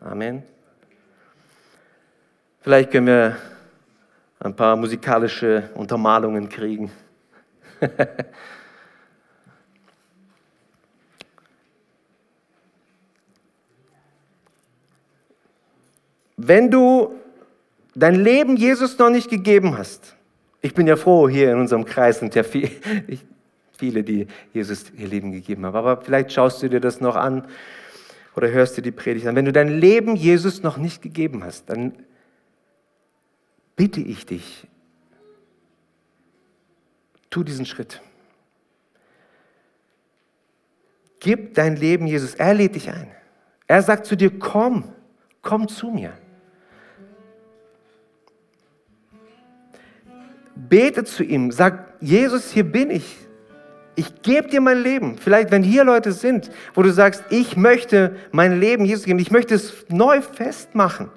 Amen. 0.00 0.42
Vielleicht 2.62 2.90
können 2.90 3.06
wir 3.06 3.36
ein 4.40 4.56
paar 4.56 4.74
musikalische 4.74 5.68
Untermalungen 5.74 6.48
kriegen. 6.48 6.90
Wenn 16.38 16.70
du 16.70 17.14
dein 17.94 18.14
Leben 18.14 18.56
Jesus 18.56 18.96
noch 18.98 19.10
nicht 19.10 19.28
gegeben 19.28 19.76
hast, 19.76 20.16
ich 20.62 20.72
bin 20.72 20.86
ja 20.86 20.96
froh, 20.96 21.28
hier 21.28 21.52
in 21.52 21.58
unserem 21.58 21.84
Kreis 21.84 22.20
sind 22.20 22.34
ja 22.34 22.42
viel, 22.42 22.70
viele, 23.76 24.02
die 24.02 24.26
Jesus 24.54 24.90
ihr 24.96 25.08
Leben 25.08 25.32
gegeben 25.32 25.66
haben, 25.66 25.76
aber 25.76 26.00
vielleicht 26.00 26.32
schaust 26.32 26.62
du 26.62 26.70
dir 26.70 26.80
das 26.80 27.02
noch 27.02 27.16
an 27.16 27.44
oder 28.36 28.50
hörst 28.50 28.78
dir 28.78 28.82
die 28.82 28.90
Predigt 28.90 29.26
an. 29.26 29.36
Wenn 29.36 29.44
du 29.44 29.52
dein 29.52 29.68
Leben 29.68 30.16
Jesus 30.16 30.62
noch 30.62 30.78
nicht 30.78 31.02
gegeben 31.02 31.44
hast, 31.44 31.68
dann 31.68 31.92
bitte 33.80 34.02
ich 34.02 34.26
dich, 34.26 34.66
tu 37.30 37.42
diesen 37.42 37.64
Schritt. 37.64 38.02
Gib 41.18 41.54
dein 41.54 41.76
Leben 41.76 42.06
Jesus, 42.06 42.34
er 42.34 42.52
lädt 42.52 42.74
dich 42.74 42.90
ein. 42.90 43.10
Er 43.66 43.80
sagt 43.80 44.04
zu 44.04 44.18
dir, 44.18 44.38
komm, 44.38 44.92
komm 45.40 45.66
zu 45.66 45.90
mir. 45.90 46.12
Bete 50.54 51.04
zu 51.04 51.24
ihm, 51.24 51.50
sag, 51.50 51.94
Jesus, 52.02 52.50
hier 52.50 52.70
bin 52.70 52.90
ich. 52.90 53.16
ich 53.96 54.20
gebe 54.20 54.48
dir 54.48 54.60
mein 54.60 54.82
Leben. 54.82 55.16
Vielleicht, 55.16 55.50
wenn 55.50 55.62
hier 55.62 55.84
Leute 55.84 56.12
sind, 56.12 56.50
wo 56.74 56.82
du 56.82 56.92
sagst, 56.92 57.24
ich 57.30 57.56
möchte 57.56 58.14
mein 58.30 58.60
Leben 58.60 58.84
Jesus 58.84 59.06
geben, 59.06 59.20
ich 59.20 59.30
möchte 59.30 59.54
es 59.54 59.86
neu 59.88 60.20
festmachen. 60.20 61.10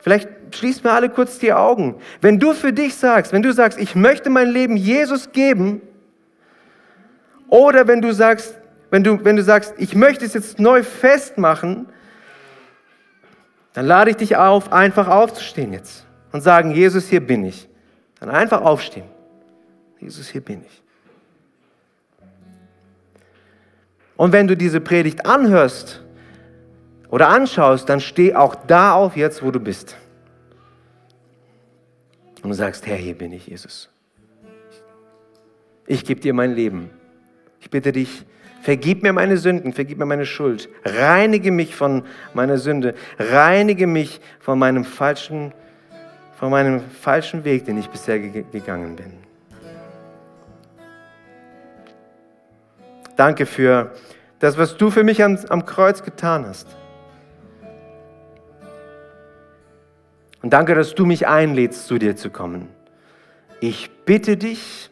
Vielleicht 0.00 0.28
schließt 0.50 0.84
mir 0.84 0.92
alle 0.92 1.08
kurz 1.08 1.38
die 1.38 1.52
Augen. 1.52 1.96
Wenn 2.20 2.38
du 2.38 2.52
für 2.52 2.72
dich 2.72 2.94
sagst, 2.94 3.32
wenn 3.32 3.42
du 3.42 3.52
sagst, 3.52 3.78
ich 3.78 3.94
möchte 3.94 4.30
mein 4.30 4.48
Leben 4.48 4.76
Jesus 4.76 5.32
geben, 5.32 5.80
oder 7.48 7.86
wenn 7.86 8.02
du 8.02 8.12
sagst, 8.12 8.58
wenn 8.90 9.04
du, 9.04 9.24
wenn 9.24 9.36
du 9.36 9.42
sagst, 9.42 9.74
ich 9.78 9.94
möchte 9.94 10.24
es 10.24 10.34
jetzt 10.34 10.58
neu 10.58 10.82
festmachen, 10.82 11.86
dann 13.72 13.86
lade 13.86 14.10
ich 14.10 14.16
dich 14.16 14.36
auf, 14.36 14.72
einfach 14.72 15.08
aufzustehen 15.08 15.72
jetzt 15.72 16.06
und 16.32 16.40
sagen, 16.40 16.70
Jesus, 16.72 17.08
hier 17.08 17.24
bin 17.24 17.44
ich. 17.44 17.68
Dann 18.20 18.30
einfach 18.30 18.62
aufstehen. 18.62 19.06
Jesus, 20.00 20.28
hier 20.28 20.40
bin 20.40 20.62
ich. 20.64 20.82
Und 24.16 24.32
wenn 24.32 24.46
du 24.46 24.56
diese 24.56 24.80
Predigt 24.80 25.26
anhörst 25.26 26.02
oder 27.08 27.28
anschaust, 27.28 27.88
dann 27.88 28.00
steh 28.00 28.34
auch 28.34 28.54
da 28.66 28.92
auf 28.92 29.16
jetzt, 29.16 29.42
wo 29.42 29.50
du 29.50 29.60
bist. 29.60 29.96
Und 32.44 32.50
du 32.50 32.56
sagst, 32.56 32.86
Herr, 32.86 32.98
hier 32.98 33.14
bin 33.14 33.32
ich, 33.32 33.46
Jesus. 33.46 33.88
Ich 35.86 36.04
gebe 36.04 36.20
dir 36.20 36.34
mein 36.34 36.54
Leben. 36.54 36.90
Ich 37.58 37.70
bitte 37.70 37.90
dich, 37.90 38.26
vergib 38.60 39.02
mir 39.02 39.14
meine 39.14 39.38
Sünden, 39.38 39.72
vergib 39.72 39.96
mir 39.96 40.04
meine 40.04 40.26
Schuld. 40.26 40.68
Reinige 40.84 41.50
mich 41.50 41.74
von 41.74 42.04
meiner 42.34 42.58
Sünde. 42.58 42.94
Reinige 43.18 43.86
mich 43.86 44.20
von 44.40 44.58
meinem 44.58 44.84
falschen, 44.84 45.54
von 46.38 46.50
meinem 46.50 46.82
falschen 46.82 47.44
Weg, 47.44 47.64
den 47.64 47.78
ich 47.78 47.88
bisher 47.88 48.18
gegangen 48.18 48.94
bin. 48.94 49.14
Danke 53.16 53.46
für 53.46 53.94
das, 54.40 54.58
was 54.58 54.76
du 54.76 54.90
für 54.90 55.02
mich 55.02 55.24
am, 55.24 55.38
am 55.48 55.64
Kreuz 55.64 56.02
getan 56.02 56.44
hast. 56.44 56.68
Und 60.44 60.50
danke, 60.50 60.74
dass 60.74 60.94
du 60.94 61.06
mich 61.06 61.26
einlädst, 61.26 61.86
zu 61.86 61.96
dir 61.96 62.16
zu 62.16 62.28
kommen. 62.28 62.68
Ich 63.60 63.90
bitte 64.04 64.36
dich, 64.36 64.90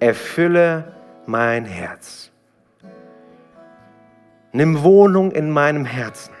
erfülle 0.00 0.92
mein 1.24 1.64
Herz. 1.64 2.30
Nimm 4.52 4.82
Wohnung 4.82 5.32
in 5.32 5.50
meinem 5.50 5.86
Herzen 5.86 6.34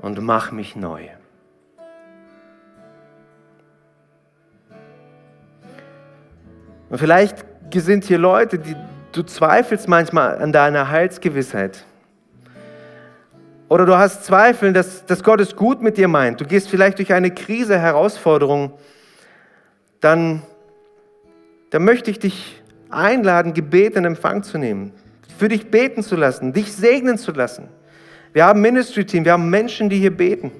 und 0.00 0.20
mach 0.20 0.52
mich 0.52 0.76
neu. 0.76 1.08
Und 6.90 6.98
vielleicht 6.98 7.44
sind 7.74 8.04
hier 8.04 8.18
Leute, 8.18 8.60
die 8.60 8.76
du 9.10 9.24
zweifelst 9.24 9.88
manchmal 9.88 10.38
an 10.38 10.52
deiner 10.52 10.90
Heilsgewissheit. 10.90 11.84
Oder 13.72 13.86
du 13.86 13.96
hast 13.96 14.26
Zweifel, 14.26 14.74
dass, 14.74 15.06
dass 15.06 15.22
Gott 15.22 15.40
es 15.40 15.56
gut 15.56 15.80
mit 15.80 15.96
dir 15.96 16.06
meint. 16.06 16.38
Du 16.38 16.44
gehst 16.44 16.68
vielleicht 16.68 16.98
durch 16.98 17.14
eine 17.14 17.30
Krise, 17.30 17.78
Herausforderung. 17.78 18.74
Dann, 20.00 20.42
dann 21.70 21.82
möchte 21.82 22.10
ich 22.10 22.18
dich 22.18 22.60
einladen, 22.90 23.54
Gebet 23.54 23.96
in 23.96 24.04
Empfang 24.04 24.42
zu 24.42 24.58
nehmen. 24.58 24.92
Für 25.38 25.48
dich 25.48 25.70
beten 25.70 26.02
zu 26.02 26.16
lassen, 26.16 26.52
dich 26.52 26.70
segnen 26.70 27.16
zu 27.16 27.32
lassen. 27.32 27.66
Wir 28.34 28.44
haben 28.44 28.60
Ministry-Team, 28.60 29.24
wir 29.24 29.32
haben 29.32 29.48
Menschen, 29.48 29.88
die 29.88 29.98
hier 29.98 30.14
beten. 30.14 30.52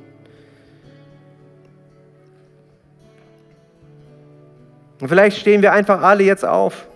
Und 5.02 5.08
vielleicht 5.08 5.36
stehen 5.36 5.60
wir 5.60 5.74
einfach 5.74 6.00
alle 6.00 6.22
jetzt 6.22 6.46
auf. 6.46 6.86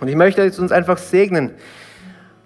Und 0.00 0.08
ich 0.08 0.16
möchte 0.16 0.42
jetzt 0.42 0.58
uns 0.58 0.72
einfach 0.72 0.98
segnen. 0.98 1.50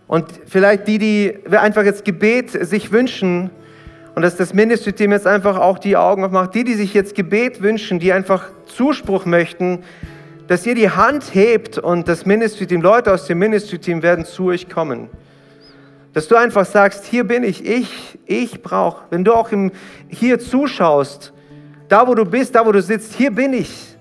Und 0.07 0.27
vielleicht 0.47 0.87
die, 0.87 0.99
die 0.99 1.39
einfach 1.51 1.85
jetzt 1.85 2.05
Gebet 2.05 2.51
sich 2.51 2.93
wünschen, 2.93 3.51
und 4.15 4.23
dass 4.23 4.37
das 4.37 4.55
Ministry-Team 4.55 5.11
jetzt 5.11 5.27
einfach 5.27 5.59
auch 5.59 5.79
die 5.79 5.97
Augen 5.97 6.25
aufmacht, 6.25 6.55
die, 6.55 6.63
die 6.63 6.75
sich 6.75 6.95
jetzt 6.95 7.15
Gebet 7.15 7.63
wünschen, 7.63 7.99
die 7.99 8.13
einfach 8.13 8.49
Zuspruch 8.67 9.25
möchten, 9.25 9.83
dass 10.47 10.65
ihr 10.67 10.75
die 10.75 10.91
Hand 10.91 11.35
hebt 11.35 11.79
und 11.79 12.07
das 12.07 12.25
Ministry-Team, 12.25 12.81
Leute 12.81 13.13
aus 13.13 13.27
dem 13.27 13.39
Ministry-Team 13.39 14.03
werden 14.03 14.25
zu 14.25 14.47
euch 14.47 14.69
kommen. 14.69 15.09
Dass 16.13 16.29
du 16.29 16.37
einfach 16.37 16.65
sagst, 16.65 17.07
hier 17.07 17.25
bin 17.25 17.43
ich, 17.43 17.67
ich, 17.67 18.19
ich 18.27 18.63
brauche. 18.63 19.03
Wenn 19.11 19.25
du 19.25 19.33
auch 19.33 19.51
im, 19.51 19.73
hier 20.09 20.39
zuschaust, 20.39 21.33
da 21.89 22.07
wo 22.07 22.15
du 22.15 22.25
bist, 22.25 22.55
da 22.55 22.65
wo 22.65 22.71
du 22.71 22.83
sitzt, 22.83 23.15
hier 23.15 23.33
bin 23.33 23.53
ich. 23.53 23.94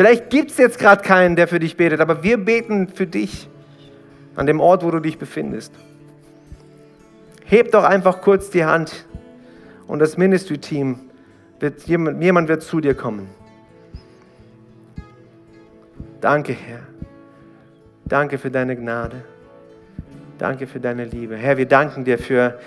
Vielleicht 0.00 0.30
gibt 0.30 0.50
es 0.50 0.56
jetzt 0.56 0.78
gerade 0.78 1.02
keinen, 1.02 1.36
der 1.36 1.46
für 1.46 1.58
dich 1.60 1.76
betet, 1.76 2.00
aber 2.00 2.22
wir 2.22 2.42
beten 2.42 2.88
für 2.88 3.06
dich 3.06 3.50
an 4.34 4.46
dem 4.46 4.58
Ort, 4.58 4.82
wo 4.82 4.90
du 4.90 4.98
dich 4.98 5.18
befindest. 5.18 5.74
Heb 7.44 7.72
doch 7.72 7.84
einfach 7.84 8.22
kurz 8.22 8.48
die 8.48 8.64
Hand 8.64 9.04
und 9.86 9.98
das 9.98 10.16
Ministry-Team, 10.16 11.00
wird, 11.58 11.82
jemand, 11.82 12.22
jemand 12.22 12.48
wird 12.48 12.62
zu 12.62 12.80
dir 12.80 12.94
kommen. 12.94 13.28
Danke, 16.22 16.54
Herr. 16.54 16.80
Danke 18.06 18.38
für 18.38 18.50
deine 18.50 18.76
Gnade. 18.76 19.22
Danke 20.38 20.66
für 20.66 20.80
deine 20.80 21.04
Liebe. 21.04 21.36
Herr, 21.36 21.58
wir 21.58 21.66
danken 21.66 22.06
dir 22.06 22.16
für 22.16 22.58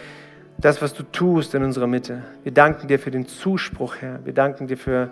das, 0.59 0.83
was 0.83 0.93
du 0.93 1.01
tust 1.01 1.55
in 1.55 1.63
unserer 1.63 1.87
Mitte. 1.87 2.21
Wir 2.43 2.51
danken 2.51 2.87
dir 2.87 2.99
für 2.99 3.09
den 3.09 3.25
Zuspruch, 3.25 3.95
Herr. 4.01 4.23
Wir 4.23 4.33
danken 4.33 4.67
dir 4.67 4.77
für 4.77 5.09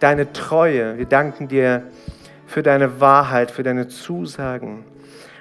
deine 0.00 0.32
Treue. 0.32 0.98
Wir 0.98 1.06
danken 1.06 1.48
dir 1.48 1.82
für 2.46 2.62
deine 2.62 3.00
Wahrheit, 3.00 3.50
für 3.50 3.62
deine 3.62 3.88
Zusagen. 3.88 4.84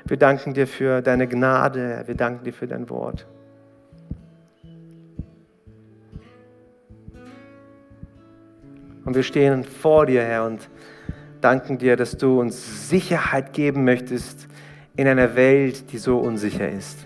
Wir 0.05 0.18
danken 0.18 0.53
dir 0.53 0.68
für 0.68 1.01
deine 1.01 1.28
Gnade. 1.28 2.03
Wir 2.05 2.16
danken 2.16 2.43
dir 2.43 2.53
für 2.53 2.68
dein 2.68 2.89
Wort. 2.89 3.26
Und 9.05 9.16
wir 9.16 9.24
stehen 9.24 9.64
vor 9.64 10.05
dir, 10.05 10.22
Herr, 10.22 10.45
und 10.45 10.70
danken 11.39 11.78
dir, 11.78 11.95
dass 11.95 12.18
du 12.18 12.41
uns 12.41 12.89
Sicherheit 12.89 13.53
geben 13.53 13.86
möchtest 13.86 14.47
in 14.97 15.08
einer 15.08 15.36
Welt, 15.36 15.93
die 15.93 15.97
so 15.97 16.18
unsicher 16.18 16.68
ist. 16.68 17.05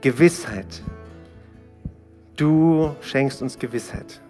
Gewissheit, 0.00 0.82
Du 2.36 2.96
schenkst 3.00 3.42
uns 3.42 3.58
Gewissheit, 3.58 4.20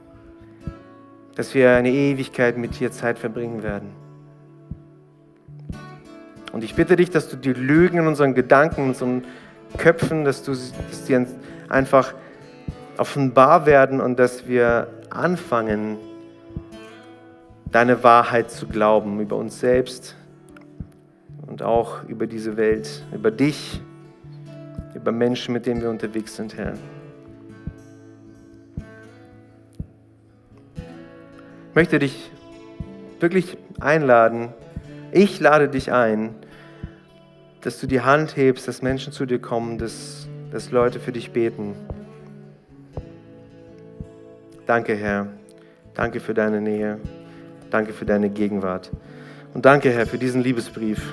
dass 1.37 1.55
wir 1.55 1.71
eine 1.71 1.91
Ewigkeit 1.91 2.59
mit 2.59 2.79
dir 2.79 2.93
Zeit 2.93 3.19
verbringen 3.19 3.63
werden. 3.63 3.91
Und 6.53 6.63
ich 6.63 6.75
bitte 6.75 6.97
dich, 6.97 7.11
dass 7.11 7.31
du 7.31 7.37
die 7.37 7.53
Lügen 7.53 7.99
in 7.99 8.07
unseren 8.07 8.35
Gedanken, 8.35 8.83
in 8.83 8.89
unseren 8.89 9.25
Köpfen, 9.79 10.25
dass, 10.25 10.43
du, 10.43 10.53
dass 10.53 11.05
die 11.07 11.27
einfach 11.69 12.15
offenbar 12.99 13.67
werden 13.67 14.01
und 14.01 14.19
dass 14.19 14.47
wir 14.47 14.89
anfangen, 15.11 15.97
deine 17.73 18.05
Wahrheit 18.05 18.51
zu 18.51 18.69
glauben 18.69 19.19
über 19.19 19.37
uns 19.37 19.59
selbst 19.59 20.15
und 21.49 21.63
auch 21.63 22.05
über 22.05 22.27
diese 22.27 22.57
Welt, 22.57 23.03
über 23.13 23.31
dich, 23.31 23.81
über 24.95 25.11
Menschen, 25.11 25.55
mit 25.55 25.67
denen 25.67 25.81
wir 25.81 25.91
unterwegs 25.91 26.37
sind, 26.37 26.57
Herr. 26.57 26.75
Möchte 31.75 31.99
dich 31.99 32.31
wirklich 33.21 33.57
einladen. 33.81 34.53
Ich 35.13 35.41
lade 35.41 35.69
dich 35.69 35.93
ein, 35.93 36.35
dass 37.63 37.81
du 37.81 37.87
die 37.87 38.01
Hand 38.01 38.37
hebst, 38.37 38.69
dass 38.69 38.83
Menschen 38.83 39.13
zu 39.13 39.27
dir 39.27 39.41
kommen, 39.41 39.79
dass, 39.79 40.29
dass 40.53 40.71
Leute 40.71 41.01
für 41.01 41.13
dich 41.13 41.33
beten. 41.33 41.75
Danke, 44.67 44.95
Herr. 44.95 45.29
Danke 45.95 46.21
für 46.21 46.35
deine 46.35 46.61
Nähe. 46.61 46.99
Danke 47.71 47.93
für 47.93 48.05
deine 48.05 48.31
Gegenwart. 48.31 48.91
Und 49.53 49.65
danke, 49.65 49.91
Herr, 49.91 50.07
für 50.07 50.19
diesen 50.19 50.43
Liebesbrief, 50.43 51.13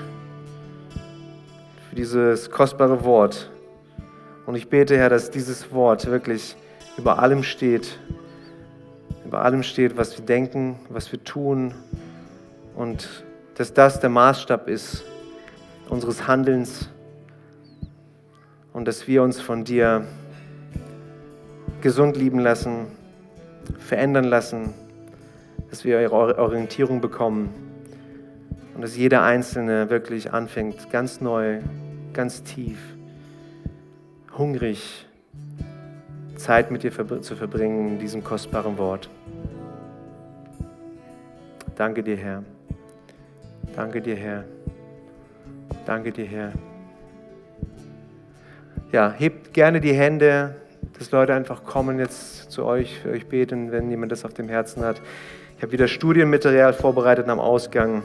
für 1.88 1.96
dieses 1.96 2.50
kostbare 2.50 3.04
Wort. 3.04 3.50
Und 4.46 4.54
ich 4.54 4.68
bete, 4.68 4.96
Herr, 4.96 5.10
dass 5.10 5.30
dieses 5.30 5.72
Wort 5.72 6.06
wirklich 6.06 6.56
über 6.96 7.18
allem 7.18 7.42
steht 7.42 7.98
über 9.32 9.46
allem 9.46 9.62
steht, 9.62 9.96
was 9.96 10.18
wir 10.18 10.26
denken, 10.26 10.78
was 10.90 11.10
wir 11.10 11.24
tun 11.24 11.72
und 12.76 13.24
dass 13.54 13.72
das 13.72 13.98
der 13.98 14.10
Maßstab 14.10 14.68
ist 14.68 15.04
unseres 15.88 16.26
Handelns 16.28 16.90
und 18.74 18.86
dass 18.86 19.08
wir 19.08 19.22
uns 19.22 19.40
von 19.40 19.64
dir 19.64 20.04
gesund 21.80 22.14
lieben 22.14 22.40
lassen, 22.40 22.88
verändern 23.78 24.24
lassen, 24.24 24.74
dass 25.70 25.82
wir 25.86 25.98
ihre 26.02 26.38
Orientierung 26.38 27.00
bekommen 27.00 27.54
und 28.74 28.82
dass 28.82 28.98
jeder 28.98 29.22
Einzelne 29.22 29.88
wirklich 29.88 30.34
anfängt, 30.34 30.90
ganz 30.90 31.22
neu, 31.22 31.60
ganz 32.12 32.42
tief, 32.42 32.76
hungrig 34.36 35.06
Zeit 36.36 36.70
mit 36.70 36.82
dir 36.82 36.92
zu 37.22 37.34
verbringen 37.34 37.92
in 37.92 37.98
diesem 37.98 38.22
kostbaren 38.22 38.76
Wort. 38.76 39.08
Danke 41.82 42.04
dir, 42.04 42.16
Herr. 42.16 42.44
Danke 43.74 44.00
dir, 44.00 44.14
Herr. 44.14 44.44
Danke 45.84 46.12
dir, 46.12 46.26
Herr. 46.26 46.52
Ja, 48.92 49.10
hebt 49.10 49.52
gerne 49.52 49.80
die 49.80 49.92
Hände, 49.92 50.54
dass 50.96 51.10
Leute 51.10 51.34
einfach 51.34 51.64
kommen 51.64 51.98
jetzt 51.98 52.52
zu 52.52 52.64
euch, 52.64 53.00
für 53.00 53.10
euch 53.10 53.26
beten, 53.26 53.72
wenn 53.72 53.90
jemand 53.90 54.12
das 54.12 54.24
auf 54.24 54.32
dem 54.32 54.48
Herzen 54.48 54.84
hat. 54.84 55.00
Ich 55.56 55.62
habe 55.64 55.72
wieder 55.72 55.88
Studienmaterial 55.88 56.72
vorbereitet 56.72 57.28
am 57.28 57.40
Ausgang. 57.40 58.04